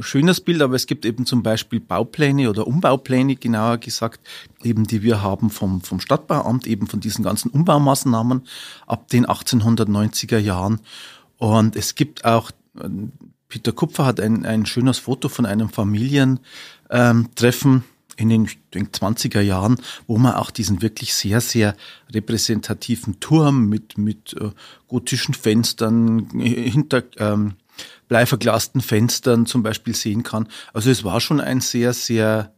schönes 0.00 0.40
Bild, 0.40 0.62
aber 0.62 0.74
es 0.74 0.86
gibt 0.86 1.04
eben 1.04 1.26
zum 1.26 1.42
Beispiel 1.42 1.80
Baupläne 1.80 2.48
oder 2.50 2.66
Umbaupläne, 2.66 3.36
genauer 3.36 3.78
gesagt, 3.78 4.20
eben 4.62 4.86
die 4.86 5.02
wir 5.02 5.22
haben 5.22 5.50
vom, 5.50 5.82
vom 5.82 6.00
Stadtbauamt, 6.00 6.66
eben 6.66 6.86
von 6.86 7.00
diesen 7.00 7.22
ganzen 7.22 7.50
Umbaumaßnahmen 7.50 8.42
ab 8.86 9.08
den 9.08 9.26
1890er 9.26 10.38
Jahren. 10.38 10.80
Und 11.36 11.76
es 11.76 11.94
gibt 11.94 12.24
auch, 12.24 12.50
äh, 12.80 12.88
Peter 13.48 13.72
Kupfer 13.72 14.06
hat 14.06 14.18
ein, 14.20 14.46
ein 14.46 14.66
schönes 14.66 14.98
Foto 14.98 15.28
von 15.28 15.46
einem 15.46 15.68
Familientreffen 15.68 16.40
ähm, 16.90 17.84
in 18.16 18.28
den 18.28 18.48
denke, 18.72 18.90
20er 18.90 19.40
Jahren, 19.40 19.76
wo 20.06 20.18
man 20.18 20.34
auch 20.34 20.50
diesen 20.50 20.82
wirklich 20.82 21.14
sehr, 21.14 21.40
sehr 21.40 21.76
repräsentativen 22.12 23.20
Turm 23.20 23.68
mit, 23.68 23.98
mit 23.98 24.34
äh, 24.34 24.50
gotischen 24.86 25.34
Fenstern, 25.34 26.28
äh, 26.40 26.70
hinter 26.70 27.02
ähm, 27.18 27.54
bleiverglasten 28.08 28.80
Fenstern 28.80 29.46
zum 29.46 29.62
Beispiel 29.62 29.94
sehen 29.94 30.22
kann. 30.22 30.48
Also 30.72 30.90
es 30.90 31.04
war 31.04 31.20
schon 31.20 31.40
ein 31.40 31.60
sehr, 31.60 31.92
sehr 31.92 32.54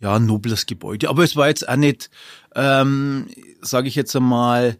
ja, 0.00 0.18
nobles 0.18 0.66
Gebäude. 0.66 1.08
Aber 1.08 1.24
es 1.24 1.36
war 1.36 1.48
jetzt 1.48 1.68
auch 1.68 1.76
nicht, 1.76 2.10
ähm, 2.54 3.28
sage 3.60 3.88
ich 3.88 3.94
jetzt 3.94 4.14
einmal, 4.16 4.78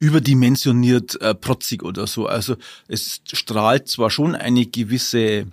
überdimensioniert 0.00 1.20
äh, 1.20 1.34
protzig 1.34 1.82
oder 1.82 2.06
so. 2.06 2.26
Also 2.26 2.56
es 2.88 3.22
strahlt 3.32 3.88
zwar 3.88 4.10
schon 4.10 4.34
eine 4.34 4.66
gewisse 4.66 5.46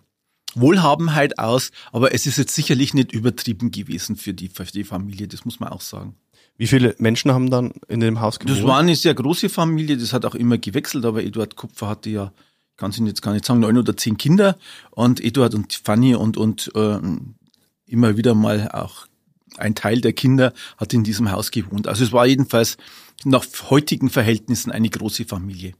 Wohlhabenheit 0.55 1.39
aus, 1.39 1.71
aber 1.91 2.13
es 2.13 2.25
ist 2.25 2.37
jetzt 2.37 2.55
sicherlich 2.55 2.93
nicht 2.93 3.11
übertrieben 3.11 3.71
gewesen 3.71 4.15
für 4.15 4.33
die, 4.33 4.49
für 4.49 4.65
die 4.65 4.83
Familie, 4.83 5.27
das 5.27 5.45
muss 5.45 5.59
man 5.59 5.69
auch 5.69 5.81
sagen. 5.81 6.15
Wie 6.57 6.67
viele 6.67 6.95
Menschen 6.99 7.31
haben 7.31 7.49
dann 7.49 7.73
in 7.87 8.01
dem 8.01 8.21
Haus 8.21 8.39
gewohnt? 8.39 8.59
Das 8.59 8.65
war 8.65 8.79
eine 8.79 8.95
sehr 8.95 9.13
große 9.13 9.49
Familie, 9.49 9.97
das 9.97 10.13
hat 10.13 10.25
auch 10.25 10.35
immer 10.35 10.57
gewechselt, 10.57 11.05
aber 11.05 11.23
Eduard 11.23 11.55
Kupfer 11.55 11.87
hatte 11.87 12.09
ja, 12.09 12.33
ich 12.71 12.77
kann 12.77 12.91
es 12.91 12.97
Ihnen 12.97 13.07
jetzt 13.07 13.21
gar 13.21 13.33
nicht 13.33 13.45
sagen, 13.45 13.61
neun 13.61 13.77
oder 13.77 13.95
zehn 13.95 14.17
Kinder 14.17 14.57
und 14.91 15.23
Eduard 15.23 15.55
und 15.55 15.73
Fanny 15.73 16.15
und, 16.15 16.37
und 16.37 16.71
äh, 16.75 16.99
immer 17.85 18.17
wieder 18.17 18.35
mal 18.35 18.69
auch 18.71 19.07
ein 19.57 19.75
Teil 19.75 20.01
der 20.01 20.13
Kinder 20.13 20.53
hat 20.77 20.93
in 20.93 21.03
diesem 21.03 21.31
Haus 21.31 21.51
gewohnt. 21.51 21.87
Also 21.87 22.03
es 22.03 22.11
war 22.11 22.25
jedenfalls 22.25 22.77
nach 23.23 23.45
heutigen 23.69 24.09
Verhältnissen 24.09 24.71
eine 24.71 24.89
große 24.89 25.25
Familie. 25.25 25.73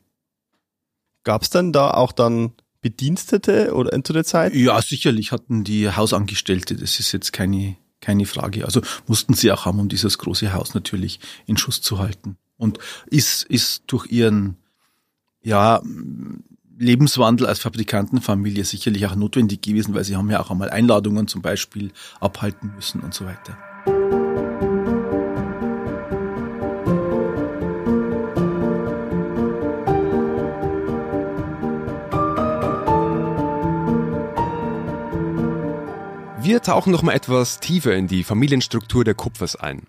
Gab 1.24 1.44
es 1.44 1.50
denn 1.50 1.72
da 1.72 1.92
auch 1.92 2.12
dann 2.12 2.54
Bedienstete 2.82 3.74
oder 3.74 4.04
zu 4.04 4.14
der 4.14 4.24
Zeit? 4.24 4.56
Ja, 4.56 4.82
sicherlich 4.82 5.32
hatten 5.32 5.64
die 5.64 5.90
Hausangestellte, 5.90 6.76
das 6.76 7.00
ist 7.00 7.12
jetzt 7.12 7.32
keine, 7.32 7.78
keine 8.00 8.26
Frage. 8.26 8.66
Also 8.66 8.82
mussten 9.08 9.34
sie 9.34 9.52
auch 9.52 9.66
haben, 9.66 9.80
um 9.80 9.90
dieses 9.90 10.18
große 10.18 10.54
Haus 10.54 10.74
natürlich 10.74 11.20
in 11.46 11.58
Schuss 11.58 11.82
zu 11.82 12.00
halten. 12.00 12.38
Und 12.58 12.80
ist, 13.08 13.44
ist 13.44 13.84
durch 13.88 14.08
ihren, 14.12 14.58
ja, 15.42 15.82
Lebenswandel 16.78 17.46
als 17.46 17.60
Fabrikantenfamilie 17.60 18.64
sicherlich 18.66 19.06
auch 19.06 19.16
notwendig 19.16 19.62
gewesen, 19.62 19.94
weil 19.94 20.04
sie 20.04 20.16
haben 20.16 20.32
ja 20.32 20.40
auch 20.40 20.50
einmal 20.50 20.72
Einladungen 20.72 21.28
zum 21.28 21.44
Beispiel 21.44 21.92
abhalten 22.20 22.74
müssen 22.76 23.02
und 23.02 23.14
so 23.14 23.26
weiter. 23.26 23.56
Wir 36.52 36.62
tauchen 36.62 36.92
noch 36.92 37.02
mal 37.02 37.14
etwas 37.14 37.62
tiefer 37.62 37.96
in 37.96 38.10
die 38.10 38.26
Familienstruktur 38.26 39.06
der 39.06 39.14
Kupfers 39.14 39.56
ein. 39.56 39.88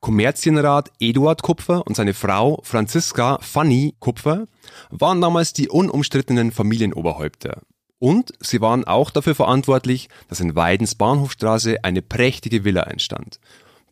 Kommerzienrat 0.00 0.90
Eduard 0.98 1.42
Kupfer 1.42 1.86
und 1.86 1.94
seine 1.94 2.14
Frau 2.14 2.58
Franziska 2.64 3.38
Fanny 3.40 3.94
Kupfer 4.00 4.46
waren 4.90 5.20
damals 5.20 5.52
die 5.52 5.68
unumstrittenen 5.68 6.50
Familienoberhäupter. 6.50 7.62
Und 8.00 8.32
sie 8.40 8.60
waren 8.60 8.82
auch 8.82 9.10
dafür 9.10 9.36
verantwortlich, 9.36 10.08
dass 10.26 10.40
in 10.40 10.56
Weidens 10.56 10.96
Bahnhofstraße 10.96 11.84
eine 11.84 12.02
prächtige 12.02 12.64
Villa 12.64 12.82
entstand. 12.82 13.38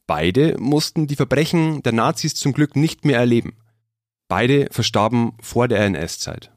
Beide 0.08 0.56
mussten 0.58 1.06
die 1.06 1.14
Verbrechen 1.14 1.84
der 1.84 1.92
Nazis 1.92 2.34
zum 2.34 2.52
Glück 2.52 2.74
nicht 2.74 3.04
mehr 3.04 3.18
erleben. 3.18 3.52
Beide 4.26 4.66
verstarben 4.72 5.34
vor 5.40 5.68
der 5.68 5.78
NS-Zeit. 5.84 6.51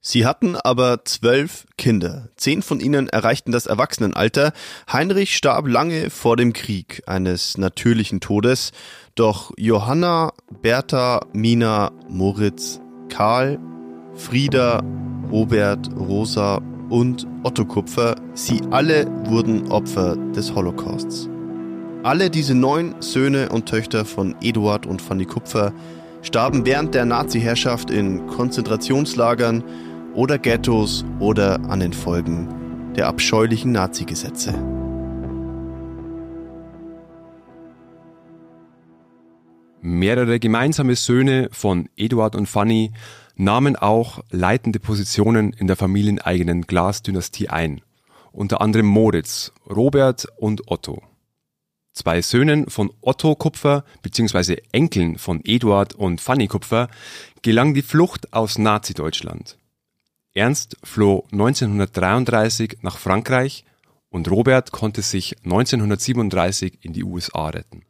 Sie 0.00 0.24
hatten 0.24 0.56
aber 0.56 1.04
zwölf 1.04 1.66
Kinder. 1.76 2.28
Zehn 2.36 2.62
von 2.62 2.80
ihnen 2.80 3.08
erreichten 3.08 3.50
das 3.50 3.66
Erwachsenenalter. 3.66 4.52
Heinrich 4.90 5.36
starb 5.36 5.66
lange 5.66 6.10
vor 6.10 6.36
dem 6.36 6.52
Krieg 6.52 7.02
eines 7.06 7.58
natürlichen 7.58 8.20
Todes. 8.20 8.70
Doch 9.16 9.50
Johanna, 9.56 10.32
Bertha, 10.62 11.26
Mina, 11.32 11.90
Moritz, 12.08 12.80
Karl, 13.08 13.58
Frieda, 14.14 14.82
Robert, 15.30 15.90
Rosa 15.96 16.60
und 16.88 17.26
Otto 17.42 17.64
Kupfer, 17.64 18.16
sie 18.34 18.62
alle 18.70 19.06
wurden 19.26 19.70
Opfer 19.70 20.16
des 20.34 20.54
Holocausts. 20.54 21.28
Alle 22.02 22.30
diese 22.30 22.54
neun 22.54 22.94
Söhne 23.00 23.48
und 23.48 23.66
Töchter 23.66 24.04
von 24.04 24.36
Eduard 24.40 24.86
und 24.86 25.02
Fanny 25.02 25.24
Kupfer 25.26 25.72
starben 26.22 26.64
während 26.64 26.94
der 26.94 27.04
Nazi-Herrschaft 27.04 27.90
in 27.90 28.26
Konzentrationslagern 28.26 29.64
oder 30.18 30.36
Ghettos 30.36 31.04
oder 31.20 31.60
an 31.70 31.78
den 31.78 31.92
Folgen 31.92 32.92
der 32.96 33.06
abscheulichen 33.06 33.70
Nazi-Gesetze. 33.70 34.52
Mehrere 39.80 40.40
gemeinsame 40.40 40.96
Söhne 40.96 41.48
von 41.52 41.88
Eduard 41.96 42.34
und 42.34 42.46
Fanny 42.46 42.90
nahmen 43.36 43.76
auch 43.76 44.18
leitende 44.32 44.80
Positionen 44.80 45.52
in 45.52 45.68
der 45.68 45.76
familieneigenen 45.76 46.62
Glasdynastie 46.62 47.48
ein, 47.48 47.80
unter 48.32 48.60
anderem 48.60 48.86
Moritz, 48.86 49.52
Robert 49.70 50.26
und 50.36 50.68
Otto. 50.68 51.00
Zwei 51.92 52.22
Söhnen 52.22 52.68
von 52.68 52.90
Otto 53.02 53.36
Kupfer 53.36 53.84
bzw. 54.02 54.56
Enkeln 54.72 55.16
von 55.16 55.40
Eduard 55.44 55.94
und 55.94 56.20
Fanny 56.20 56.48
Kupfer 56.48 56.88
gelang 57.42 57.72
die 57.72 57.82
Flucht 57.82 58.32
aus 58.32 58.58
Nazi-Deutschland. 58.58 59.57
Ernst 60.38 60.76
floh 60.84 61.24
1933 61.32 62.78
nach 62.82 62.96
Frankreich 62.96 63.64
und 64.08 64.30
Robert 64.30 64.70
konnte 64.70 65.02
sich 65.02 65.36
1937 65.42 66.78
in 66.82 66.92
die 66.92 67.02
USA 67.02 67.48
retten. 67.48 67.82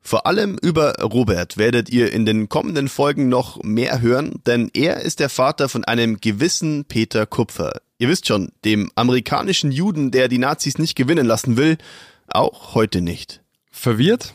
Vor 0.00 0.26
allem 0.26 0.58
über 0.60 0.96
Robert 1.00 1.58
werdet 1.58 1.90
ihr 1.90 2.12
in 2.12 2.26
den 2.26 2.48
kommenden 2.48 2.88
Folgen 2.88 3.28
noch 3.28 3.62
mehr 3.62 4.00
hören, 4.00 4.40
denn 4.46 4.68
er 4.74 5.02
ist 5.02 5.20
der 5.20 5.28
Vater 5.28 5.68
von 5.68 5.84
einem 5.84 6.20
gewissen 6.20 6.86
Peter 6.86 7.24
Kupfer. 7.24 7.80
Ihr 7.98 8.08
wisst 8.08 8.26
schon, 8.26 8.50
dem 8.64 8.90
amerikanischen 8.96 9.70
Juden, 9.70 10.10
der 10.10 10.26
die 10.26 10.38
Nazis 10.38 10.78
nicht 10.78 10.96
gewinnen 10.96 11.24
lassen 11.24 11.56
will, 11.56 11.78
auch 12.26 12.74
heute 12.74 13.00
nicht. 13.00 13.42
Verwirrt? 13.70 14.34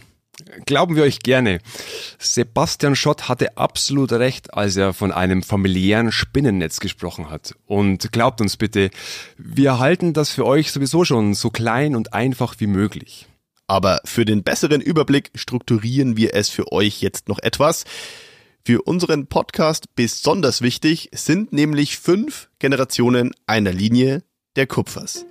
Glauben 0.66 0.96
wir 0.96 1.04
euch 1.04 1.20
gerne. 1.20 1.60
Sebastian 2.20 2.96
Schott 2.96 3.28
hatte 3.28 3.58
absolut 3.58 4.12
recht, 4.12 4.54
als 4.54 4.76
er 4.76 4.94
von 4.94 5.12
einem 5.12 5.42
familiären 5.42 6.12
Spinnennetz 6.12 6.80
gesprochen 6.80 7.30
hat. 7.30 7.56
Und 7.66 8.12
glaubt 8.12 8.40
uns 8.40 8.56
bitte, 8.56 8.92
wir 9.38 9.80
halten 9.80 10.14
das 10.14 10.30
für 10.30 10.46
euch 10.46 10.72
sowieso 10.72 11.06
schon 11.06 11.34
so 11.34 11.50
klein 11.50 11.96
und 11.96 12.14
einfach 12.14 12.56
wie 12.60 12.68
möglich. 12.68 13.26
Aber 13.66 14.00
für 14.06 14.26
den 14.26 14.44
besseren 14.44 14.80
Überblick 14.80 15.32
strukturieren 15.36 16.18
wir 16.18 16.36
es 16.36 16.50
für 16.50 16.72
euch 16.72 17.02
jetzt 17.02 17.28
noch 17.28 17.40
etwas. 17.40 17.84
Für 18.64 18.82
unseren 18.84 19.28
Podcast 19.28 19.96
besonders 19.96 20.62
wichtig 20.62 21.10
sind 21.14 21.52
nämlich 21.52 21.98
fünf 21.98 22.50
Generationen 22.60 23.34
einer 23.46 23.72
Linie 23.72 24.24
der 24.56 24.68
Kupfers. 24.68 25.26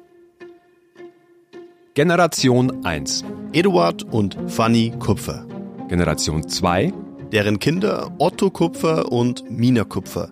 Generation 1.97 2.85
1. 2.85 3.25
Eduard 3.55 4.03
und 4.03 4.37
Fanny 4.49 4.93
Kupfer. 4.99 5.47
Generation 5.89 6.47
2. 6.47 6.93
Deren 7.33 7.59
Kinder 7.59 8.13
Otto 8.19 8.51
Kupfer 8.51 9.11
und 9.11 9.51
Mina 9.51 9.85
Kupfer. 9.85 10.29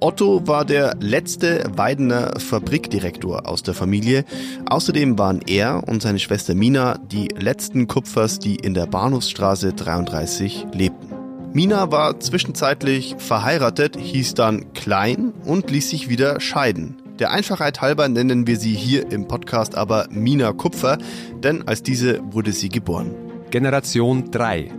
Otto 0.00 0.46
war 0.46 0.66
der 0.66 0.94
letzte 1.00 1.64
Weidener 1.74 2.38
Fabrikdirektor 2.38 3.48
aus 3.48 3.62
der 3.62 3.72
Familie. 3.72 4.26
Außerdem 4.68 5.18
waren 5.18 5.40
er 5.46 5.88
und 5.88 6.02
seine 6.02 6.18
Schwester 6.18 6.54
Mina 6.54 6.98
die 6.98 7.28
letzten 7.28 7.86
Kupfers, 7.86 8.38
die 8.38 8.56
in 8.56 8.74
der 8.74 8.84
Bahnhofsstraße 8.84 9.72
33 9.72 10.66
lebten. 10.74 11.08
Mina 11.54 11.90
war 11.90 12.20
zwischenzeitlich 12.20 13.16
verheiratet, 13.16 13.96
hieß 13.96 14.34
dann 14.34 14.74
Klein 14.74 15.32
und 15.46 15.70
ließ 15.70 15.88
sich 15.88 16.10
wieder 16.10 16.40
scheiden. 16.40 17.05
Der 17.18 17.30
Einfachheit 17.30 17.80
halber 17.80 18.08
nennen 18.08 18.46
wir 18.46 18.58
sie 18.58 18.74
hier 18.74 19.10
im 19.10 19.26
Podcast 19.26 19.74
aber 19.74 20.06
Mina 20.10 20.52
Kupfer, 20.52 20.98
denn 21.42 21.66
als 21.66 21.82
diese 21.82 22.20
wurde 22.30 22.52
sie 22.52 22.68
geboren. 22.68 23.14
Generation 23.50 24.30
3. 24.30 24.70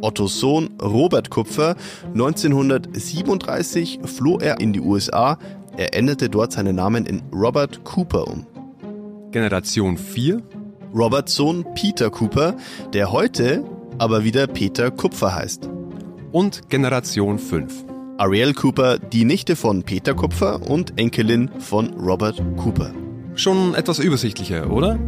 Ottos 0.00 0.40
Sohn 0.40 0.70
Robert 0.80 1.28
Kupfer. 1.28 1.76
1937 2.14 4.00
floh 4.04 4.38
er 4.38 4.60
in 4.60 4.72
die 4.72 4.80
USA. 4.80 5.38
Er 5.76 5.94
änderte 5.94 6.30
dort 6.30 6.52
seinen 6.52 6.76
Namen 6.76 7.04
in 7.04 7.22
Robert 7.34 7.84
Cooper 7.84 8.26
um. 8.28 8.46
Generation 9.30 9.98
4. 9.98 10.40
Roberts 10.94 11.34
Sohn 11.34 11.66
Peter 11.74 12.08
Cooper, 12.08 12.56
der 12.94 13.12
heute 13.12 13.62
aber 13.98 14.24
wieder 14.24 14.46
Peter 14.46 14.90
Kupfer 14.90 15.34
heißt. 15.34 15.68
Und 16.32 16.70
Generation 16.70 17.38
5. 17.38 17.87
Ariel 18.18 18.52
Cooper, 18.52 18.98
die 18.98 19.24
Nichte 19.24 19.54
von 19.54 19.84
Peter 19.84 20.12
Kupfer 20.12 20.68
und 20.68 20.98
Enkelin 20.98 21.48
von 21.60 21.94
Robert 21.94 22.42
Cooper. 22.56 22.92
Schon 23.36 23.76
etwas 23.76 24.00
übersichtlicher, 24.00 24.72
oder? 24.72 24.98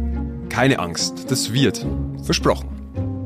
Keine 0.47 0.79
Angst, 0.79 1.25
das 1.29 1.51
wird. 1.51 1.85
Versprochen. 2.23 2.69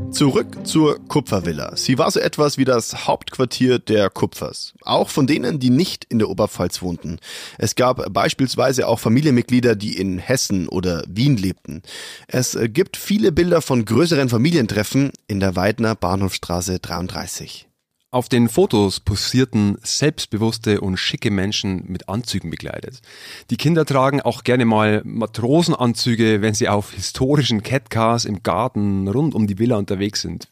Zurück 0.09 0.65
zur 0.65 0.97
Kupfervilla. 1.07 1.75
Sie 1.75 1.99
war 1.99 2.09
so 2.09 2.19
etwas 2.19 2.57
wie 2.57 2.65
das 2.65 3.05
Hauptquartier 3.05 3.77
der 3.77 4.09
Kupfers. 4.09 4.73
Auch 4.81 5.09
von 5.09 5.27
denen, 5.27 5.59
die 5.59 5.69
nicht 5.69 6.03
in 6.05 6.17
der 6.17 6.29
Oberpfalz 6.29 6.81
wohnten. 6.81 7.19
Es 7.59 7.75
gab 7.75 8.11
beispielsweise 8.11 8.87
auch 8.87 8.99
Familienmitglieder, 8.99 9.75
die 9.75 9.99
in 9.99 10.17
Hessen 10.17 10.67
oder 10.67 11.03
Wien 11.07 11.37
lebten. 11.37 11.83
Es 12.27 12.57
gibt 12.69 12.97
viele 12.97 13.31
Bilder 13.31 13.61
von 13.61 13.85
größeren 13.85 14.29
Familientreffen 14.29 15.11
in 15.27 15.39
der 15.39 15.55
Weidner 15.55 15.93
Bahnhofstraße 15.93 16.79
33. 16.79 17.67
Auf 18.11 18.29
den 18.29 18.47
Fotos 18.47 19.01
posierten 19.01 19.77
selbstbewusste 19.83 20.79
und 20.79 20.97
schicke 20.97 21.31
Menschen 21.31 21.83
mit 21.87 22.07
Anzügen 22.07 22.49
bekleidet. 22.49 23.01
Die 23.49 23.57
Kinder 23.57 23.85
tragen 23.85 24.21
auch 24.21 24.43
gerne 24.43 24.63
mal 24.63 25.01
Matrosenanzüge, 25.03 26.41
wenn 26.41 26.53
sie 26.53 26.69
auf 26.69 26.93
historischen 26.93 27.61
Catcars 27.61 28.23
im 28.23 28.41
Garten 28.41 29.07
rund 29.07 29.35
um 29.35 29.47
die 29.47 29.59
Villa 29.59 29.75
unterwegs 29.75 30.21
sind. 30.21 30.47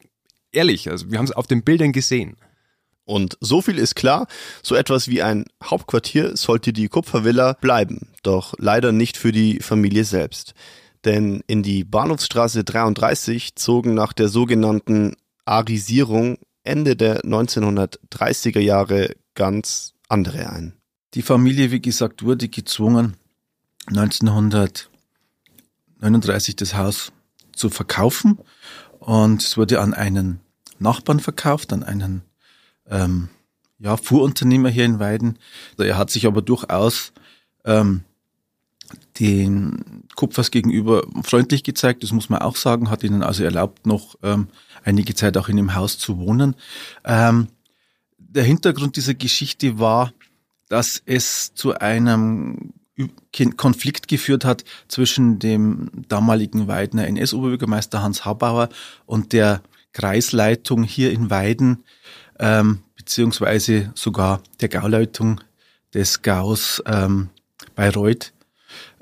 Ehrlich, 0.52 0.90
also 0.90 1.10
wir 1.10 1.18
haben 1.18 1.26
es 1.26 1.32
auf 1.32 1.48
den 1.48 1.64
Bildern 1.64 1.94
gesehen. 1.94 2.36
Und 3.06 3.38
so 3.42 3.62
viel 3.62 3.78
ist 3.78 3.96
klar, 3.96 4.28
so 4.62 4.76
etwas 4.76 5.08
wie 5.08 5.22
ein 5.22 5.46
Hauptquartier 5.64 6.38
sollte 6.38 6.72
die 6.72 6.88
Kupfervilla 6.88 7.54
bleiben, 7.60 8.10
doch 8.24 8.54
leider 8.58 8.92
nicht 8.92 9.18
für 9.18 9.32
die 9.32 9.60
Familie 9.60 10.06
selbst. 10.06 10.54
Denn 11.04 11.44
in 11.48 11.64
die 11.64 11.84
Bahnhofsstraße 11.84 12.64
33 12.64 13.56
zogen 13.56 13.94
nach 13.94 14.14
der 14.14 14.30
sogenannten 14.30 15.16
Arisierung 15.44 16.38
Ende 16.64 16.96
der 16.96 17.22
1930er 17.22 18.60
Jahre 18.60 19.16
ganz 19.36 19.94
andere 20.08 20.50
ein. 20.50 20.74
Die 21.14 21.22
Familie, 21.22 21.70
wie 21.72 21.82
gesagt, 21.82 22.24
wurde 22.24 22.50
gezwungen, 22.50 23.16
1939 23.88 26.56
das 26.56 26.76
Haus 26.76 27.12
zu 27.54 27.70
verkaufen 27.70 28.40
und 29.00 29.44
es 29.44 29.58
wurde 29.58 29.82
an 29.82 29.94
einen 29.94 30.40
Nachbarn 30.80 31.20
verkauft, 31.20 31.74
an 31.74 31.84
einen 31.84 32.22
ähm, 32.88 33.28
ja, 33.80 33.98
Fuhrunternehmer 33.98 34.70
hier 34.70 34.86
in 34.86 35.00
Weiden. 35.00 35.38
Also 35.72 35.84
er 35.84 35.98
hat 35.98 36.10
sich 36.10 36.26
aber 36.26 36.42
durchaus 36.42 37.12
ähm, 37.66 38.06
den 39.20 40.06
Kupfers 40.16 40.52
gegenüber 40.52 41.04
freundlich 41.24 41.64
gezeigt, 41.64 42.04
das 42.04 42.12
muss 42.12 42.30
man 42.30 42.42
auch 42.42 42.56
sagen, 42.56 42.90
hat 42.90 43.04
ihnen 43.04 43.24
also 43.24 43.44
erlaubt, 43.44 43.86
noch 43.86 44.16
ähm, 44.24 44.48
einige 44.84 45.16
Zeit 45.16 45.38
auch 45.38 45.50
in 45.50 45.58
dem 45.58 45.76
Haus 45.76 45.98
zu 45.98 46.18
wohnen. 46.18 46.56
Ähm, 47.04 47.48
der 48.18 48.44
Hintergrund 48.44 48.96
dieser 48.96 49.14
Geschichte 49.14 49.80
war, 49.80 50.14
dass 50.70 51.02
es 51.06 51.54
zu 51.54 51.78
einem 51.78 52.74
Konflikt 53.58 54.08
geführt 54.08 54.46
hat 54.46 54.64
zwischen 54.88 55.40
dem 55.40 55.90
damaligen 56.08 56.68
Weidener 56.68 57.08
NS-Oberbürgermeister 57.08 58.02
Hans 58.02 58.26
Habauer 58.26 58.70
und 59.06 59.34
der 59.34 59.62
Kreisleitung 59.94 60.84
hier 60.84 61.12
in 61.12 61.30
Weiden, 61.30 61.84
ähm, 62.40 62.80
beziehungsweise 62.96 63.92
sogar 63.96 64.42
der 64.62 64.70
Gauleitung 64.70 65.42
des 65.94 66.22
Gaus 66.22 66.82
ähm, 66.86 67.30
Bayreuth. 67.76 68.34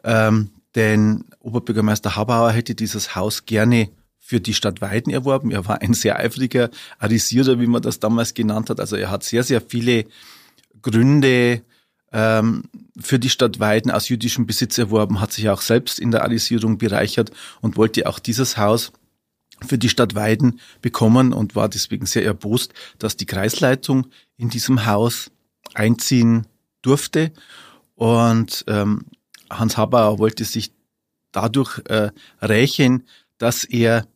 Ähm, 0.04 0.52
denn 0.76 1.26
Oberbürgermeister 1.40 2.16
Habauer 2.16 2.52
hätte 2.52 2.76
dieses 2.76 3.16
Haus 3.16 3.46
gerne 3.46 3.90
für 4.32 4.40
die 4.40 4.54
Stadt 4.54 4.80
Weiden 4.80 5.12
erworben. 5.12 5.52
Er 5.52 5.68
war 5.68 5.82
ein 5.82 5.94
sehr 5.94 6.18
eifriger 6.18 6.70
Arisierer, 7.00 7.60
wie 7.60 7.68
man 7.68 7.82
das 7.82 8.00
damals 8.00 8.34
genannt 8.34 8.70
hat. 8.70 8.80
Also 8.80 8.96
er 8.96 9.12
hat 9.12 9.26
sehr, 9.26 9.44
sehr 9.44 9.60
viele 9.60 10.06
Gründe 10.82 11.64
ähm, 12.14 12.64
für 12.98 13.20
die 13.20 13.30
Stadt 13.30 13.60
Weiden 13.60 13.92
aus 13.92 14.08
jüdischem 14.08 14.46
Besitz 14.46 14.78
erworben, 14.78 15.20
hat 15.20 15.34
sich 15.34 15.50
auch 15.50 15.60
selbst 15.60 16.00
in 16.00 16.12
der 16.12 16.24
Arisierung 16.24 16.78
bereichert 16.78 17.32
und 17.60 17.76
wollte 17.76 18.08
auch 18.08 18.20
dieses 18.20 18.56
Haus 18.56 18.94
für 19.68 19.78
die 19.78 19.90
Stadt 19.90 20.16
Weiden 20.16 20.62
bekommen 20.82 21.34
und 21.34 21.58
war 21.58 21.68
deswegen 21.68 22.06
sehr 22.06 22.24
erbost, 22.24 22.74
dass 23.00 23.18
die 23.18 23.26
Kreisleitung 23.26 24.08
in 24.38 24.50
diesem 24.50 24.86
Haus 24.86 25.30
einziehen 25.74 26.48
durfte. 26.82 27.34
Und 27.96 28.64
ähm, 28.70 29.08
Hans 29.50 29.76
Habauer 29.76 30.20
wollte 30.20 30.46
sich 30.46 30.72
dadurch 31.34 31.82
äh, 31.90 32.12
rächen, 32.42 33.04
dass 33.38 33.66
er 33.66 34.08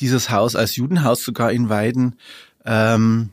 dieses 0.00 0.30
Haus 0.30 0.56
als 0.56 0.76
Judenhaus 0.76 1.22
sogar 1.24 1.52
in 1.52 1.68
Weiden 1.68 2.16
ähm, 2.64 3.30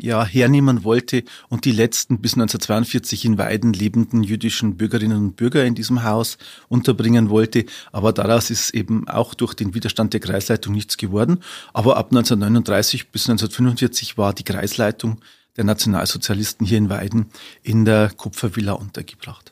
ja, 0.00 0.24
hernehmen 0.24 0.84
wollte 0.84 1.24
und 1.48 1.64
die 1.64 1.72
letzten 1.72 2.20
bis 2.20 2.34
1942 2.34 3.24
in 3.24 3.38
Weiden 3.38 3.72
lebenden 3.72 4.22
jüdischen 4.22 4.76
Bürgerinnen 4.76 5.18
und 5.18 5.36
Bürger 5.36 5.64
in 5.64 5.74
diesem 5.74 6.04
Haus 6.04 6.38
unterbringen 6.68 7.30
wollte. 7.30 7.64
Aber 7.92 8.12
daraus 8.12 8.50
ist 8.50 8.70
eben 8.70 9.08
auch 9.08 9.34
durch 9.34 9.54
den 9.54 9.74
Widerstand 9.74 10.12
der 10.12 10.20
Kreisleitung 10.20 10.72
nichts 10.74 10.96
geworden. 10.96 11.40
Aber 11.72 11.96
ab 11.96 12.06
1939 12.10 13.10
bis 13.10 13.28
1945 13.28 14.16
war 14.16 14.32
die 14.32 14.44
Kreisleitung 14.44 15.20
der 15.56 15.64
Nationalsozialisten 15.64 16.66
hier 16.66 16.78
in 16.78 16.88
Weiden 16.88 17.26
in 17.62 17.84
der 17.84 18.10
Kupfervilla 18.16 18.72
untergebracht. 18.72 19.50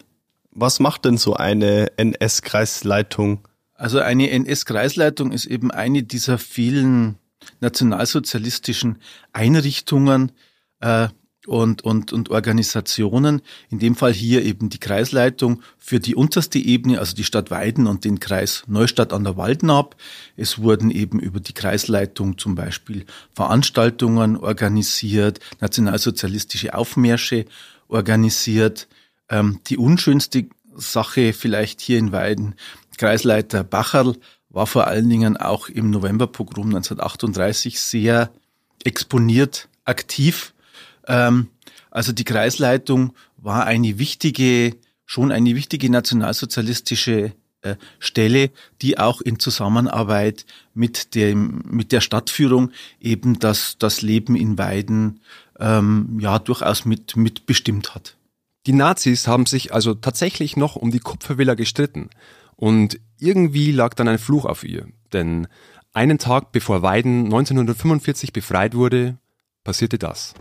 Was 0.53 0.81
macht 0.81 1.05
denn 1.05 1.19
so 1.19 1.35
eine 1.35 1.93
NS-Kreisleitung? 1.99 3.41
Also 3.79 4.01
eine 4.01 4.31
NS-Kreisleitung 4.31 5.33
ist 5.33 5.47
eben 5.47 5.71
eine 5.71 6.03
dieser 6.03 6.39
vielen 6.39 7.17
nationalsozialistischen 7.61 8.99
Einrichtungen 9.33 10.33
äh, 10.81 11.09
und, 11.47 11.83
und, 11.85 12.13
und 12.13 12.31
Organisationen, 12.31 13.41
in 13.71 13.79
dem 13.79 13.95
Fall 13.95 14.13
hier 14.13 14.45
eben 14.45 14.69
die 14.69 14.81
Kreisleitung 14.81 15.63
für 15.79 16.01
die 16.01 16.17
unterste 16.17 16.59
Ebene, 16.59 16.99
also 16.99 17.15
die 17.15 17.25
Stadt 17.25 17.51
Weiden 17.51 17.87
und 17.87 18.05
den 18.05 18.19
Kreis 18.19 18.65
Neustadt 18.67 19.13
an 19.13 19.25
der 19.25 19.37
Waldnab. 19.37 19.95
Es 20.37 20.59
wurden 20.59 20.91
eben 20.91 21.21
über 21.21 21.39
die 21.39 21.53
Kreisleitung 21.53 22.37
zum 22.39 22.57
Beispiel 22.57 23.05
Veranstaltungen 23.33 24.37
organisiert, 24.37 25.39
nationalsozialistische 25.61 26.75
Aufmärsche 26.75 27.45
organisiert. 27.89 28.89
Ähm, 29.29 29.61
die 29.69 29.77
unschönste 29.77 30.47
Sache 30.75 31.33
vielleicht 31.33 31.81
hier 31.81 31.99
in 31.99 32.13
Weiden, 32.13 32.55
Kreisleiter 32.97 33.65
Bacherl 33.65 34.17
war 34.49 34.67
vor 34.67 34.87
allen 34.87 35.09
Dingen 35.09 35.37
auch 35.37 35.69
im 35.69 35.91
Novemberpogrom 35.91 36.67
1938 36.67 37.81
sehr 37.81 38.31
exponiert 38.85 39.69
aktiv. 39.85 40.55
Ähm, 41.07 41.49
also 41.91 42.13
die 42.13 42.25
Kreisleitung 42.25 43.15
war 43.37 43.67
eine 43.67 43.99
wichtige, 43.99 44.77
schon 45.05 45.33
eine 45.33 45.55
wichtige 45.55 45.91
nationalsozialistische 45.91 47.33
äh, 47.63 47.77
Stelle, 47.99 48.51
die 48.83 48.99
auch 48.99 49.21
in 49.21 49.39
Zusammenarbeit 49.39 50.47
mit 50.75 51.15
dem 51.15 51.63
mit 51.69 51.93
der 51.93 52.01
Stadtführung 52.01 52.71
eben 53.01 53.39
das 53.39 53.77
das 53.79 54.03
Leben 54.03 54.37
in 54.37 54.59
Weiden 54.59 55.21
ähm, 55.59 56.19
ja 56.21 56.39
durchaus 56.39 56.85
mit 56.85 57.17
mitbestimmt 57.17 57.95
hat. 57.95 58.17
Die 58.67 58.73
Nazis 58.73 59.27
haben 59.27 59.47
sich 59.47 59.73
also 59.73 59.95
tatsächlich 59.95 60.57
noch 60.57 60.77
um 60.77 60.91
die 60.91 60.99
Kupfervilla 60.99 61.55
gestritten 61.55 62.11
und 62.57 62.99
irgendwie 63.19 63.73
lag 63.73 63.95
dann 63.95 64.09
ein 64.09 64.19
Fluch 64.19 64.45
auf 64.45 64.65
ihr, 64.65 64.87
denn 65.13 65.47
einen 65.93 66.19
Tag 66.19 66.53
bevor 66.53 66.83
Weiden 66.83 67.27
1945 67.27 68.33
befreit 68.33 68.75
wurde, 68.75 69.19
passierte 69.65 69.99
das. 69.99 70.35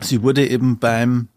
Sie 0.00 0.22
wurde 0.22 0.46
eben 0.46 0.78
beim, 0.78 1.28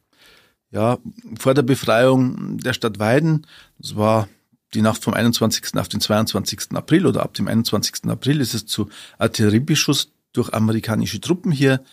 ja, 0.72 0.98
vor 1.40 1.54
der 1.54 1.62
Befreiung 1.62 2.58
der 2.58 2.74
Stadt 2.74 3.00
Weiden, 3.00 3.48
das 3.78 3.96
war 3.96 4.28
die 4.74 4.82
Nacht 4.82 5.04
vom 5.04 5.14
21. 5.14 5.76
auf 5.76 5.88
den 5.88 6.02
22. 6.02 6.72
April 6.74 7.06
oder 7.06 7.24
ab 7.24 7.34
dem 7.34 7.48
21. 7.48 8.06
April 8.10 8.42
ist 8.42 8.54
es 8.54 8.66
zu 8.66 8.90
Artilleriebeschuss 9.18 10.12
durch 10.34 10.54
amerikanische 10.54 11.22
Truppen 11.22 11.52
hier 11.52 11.84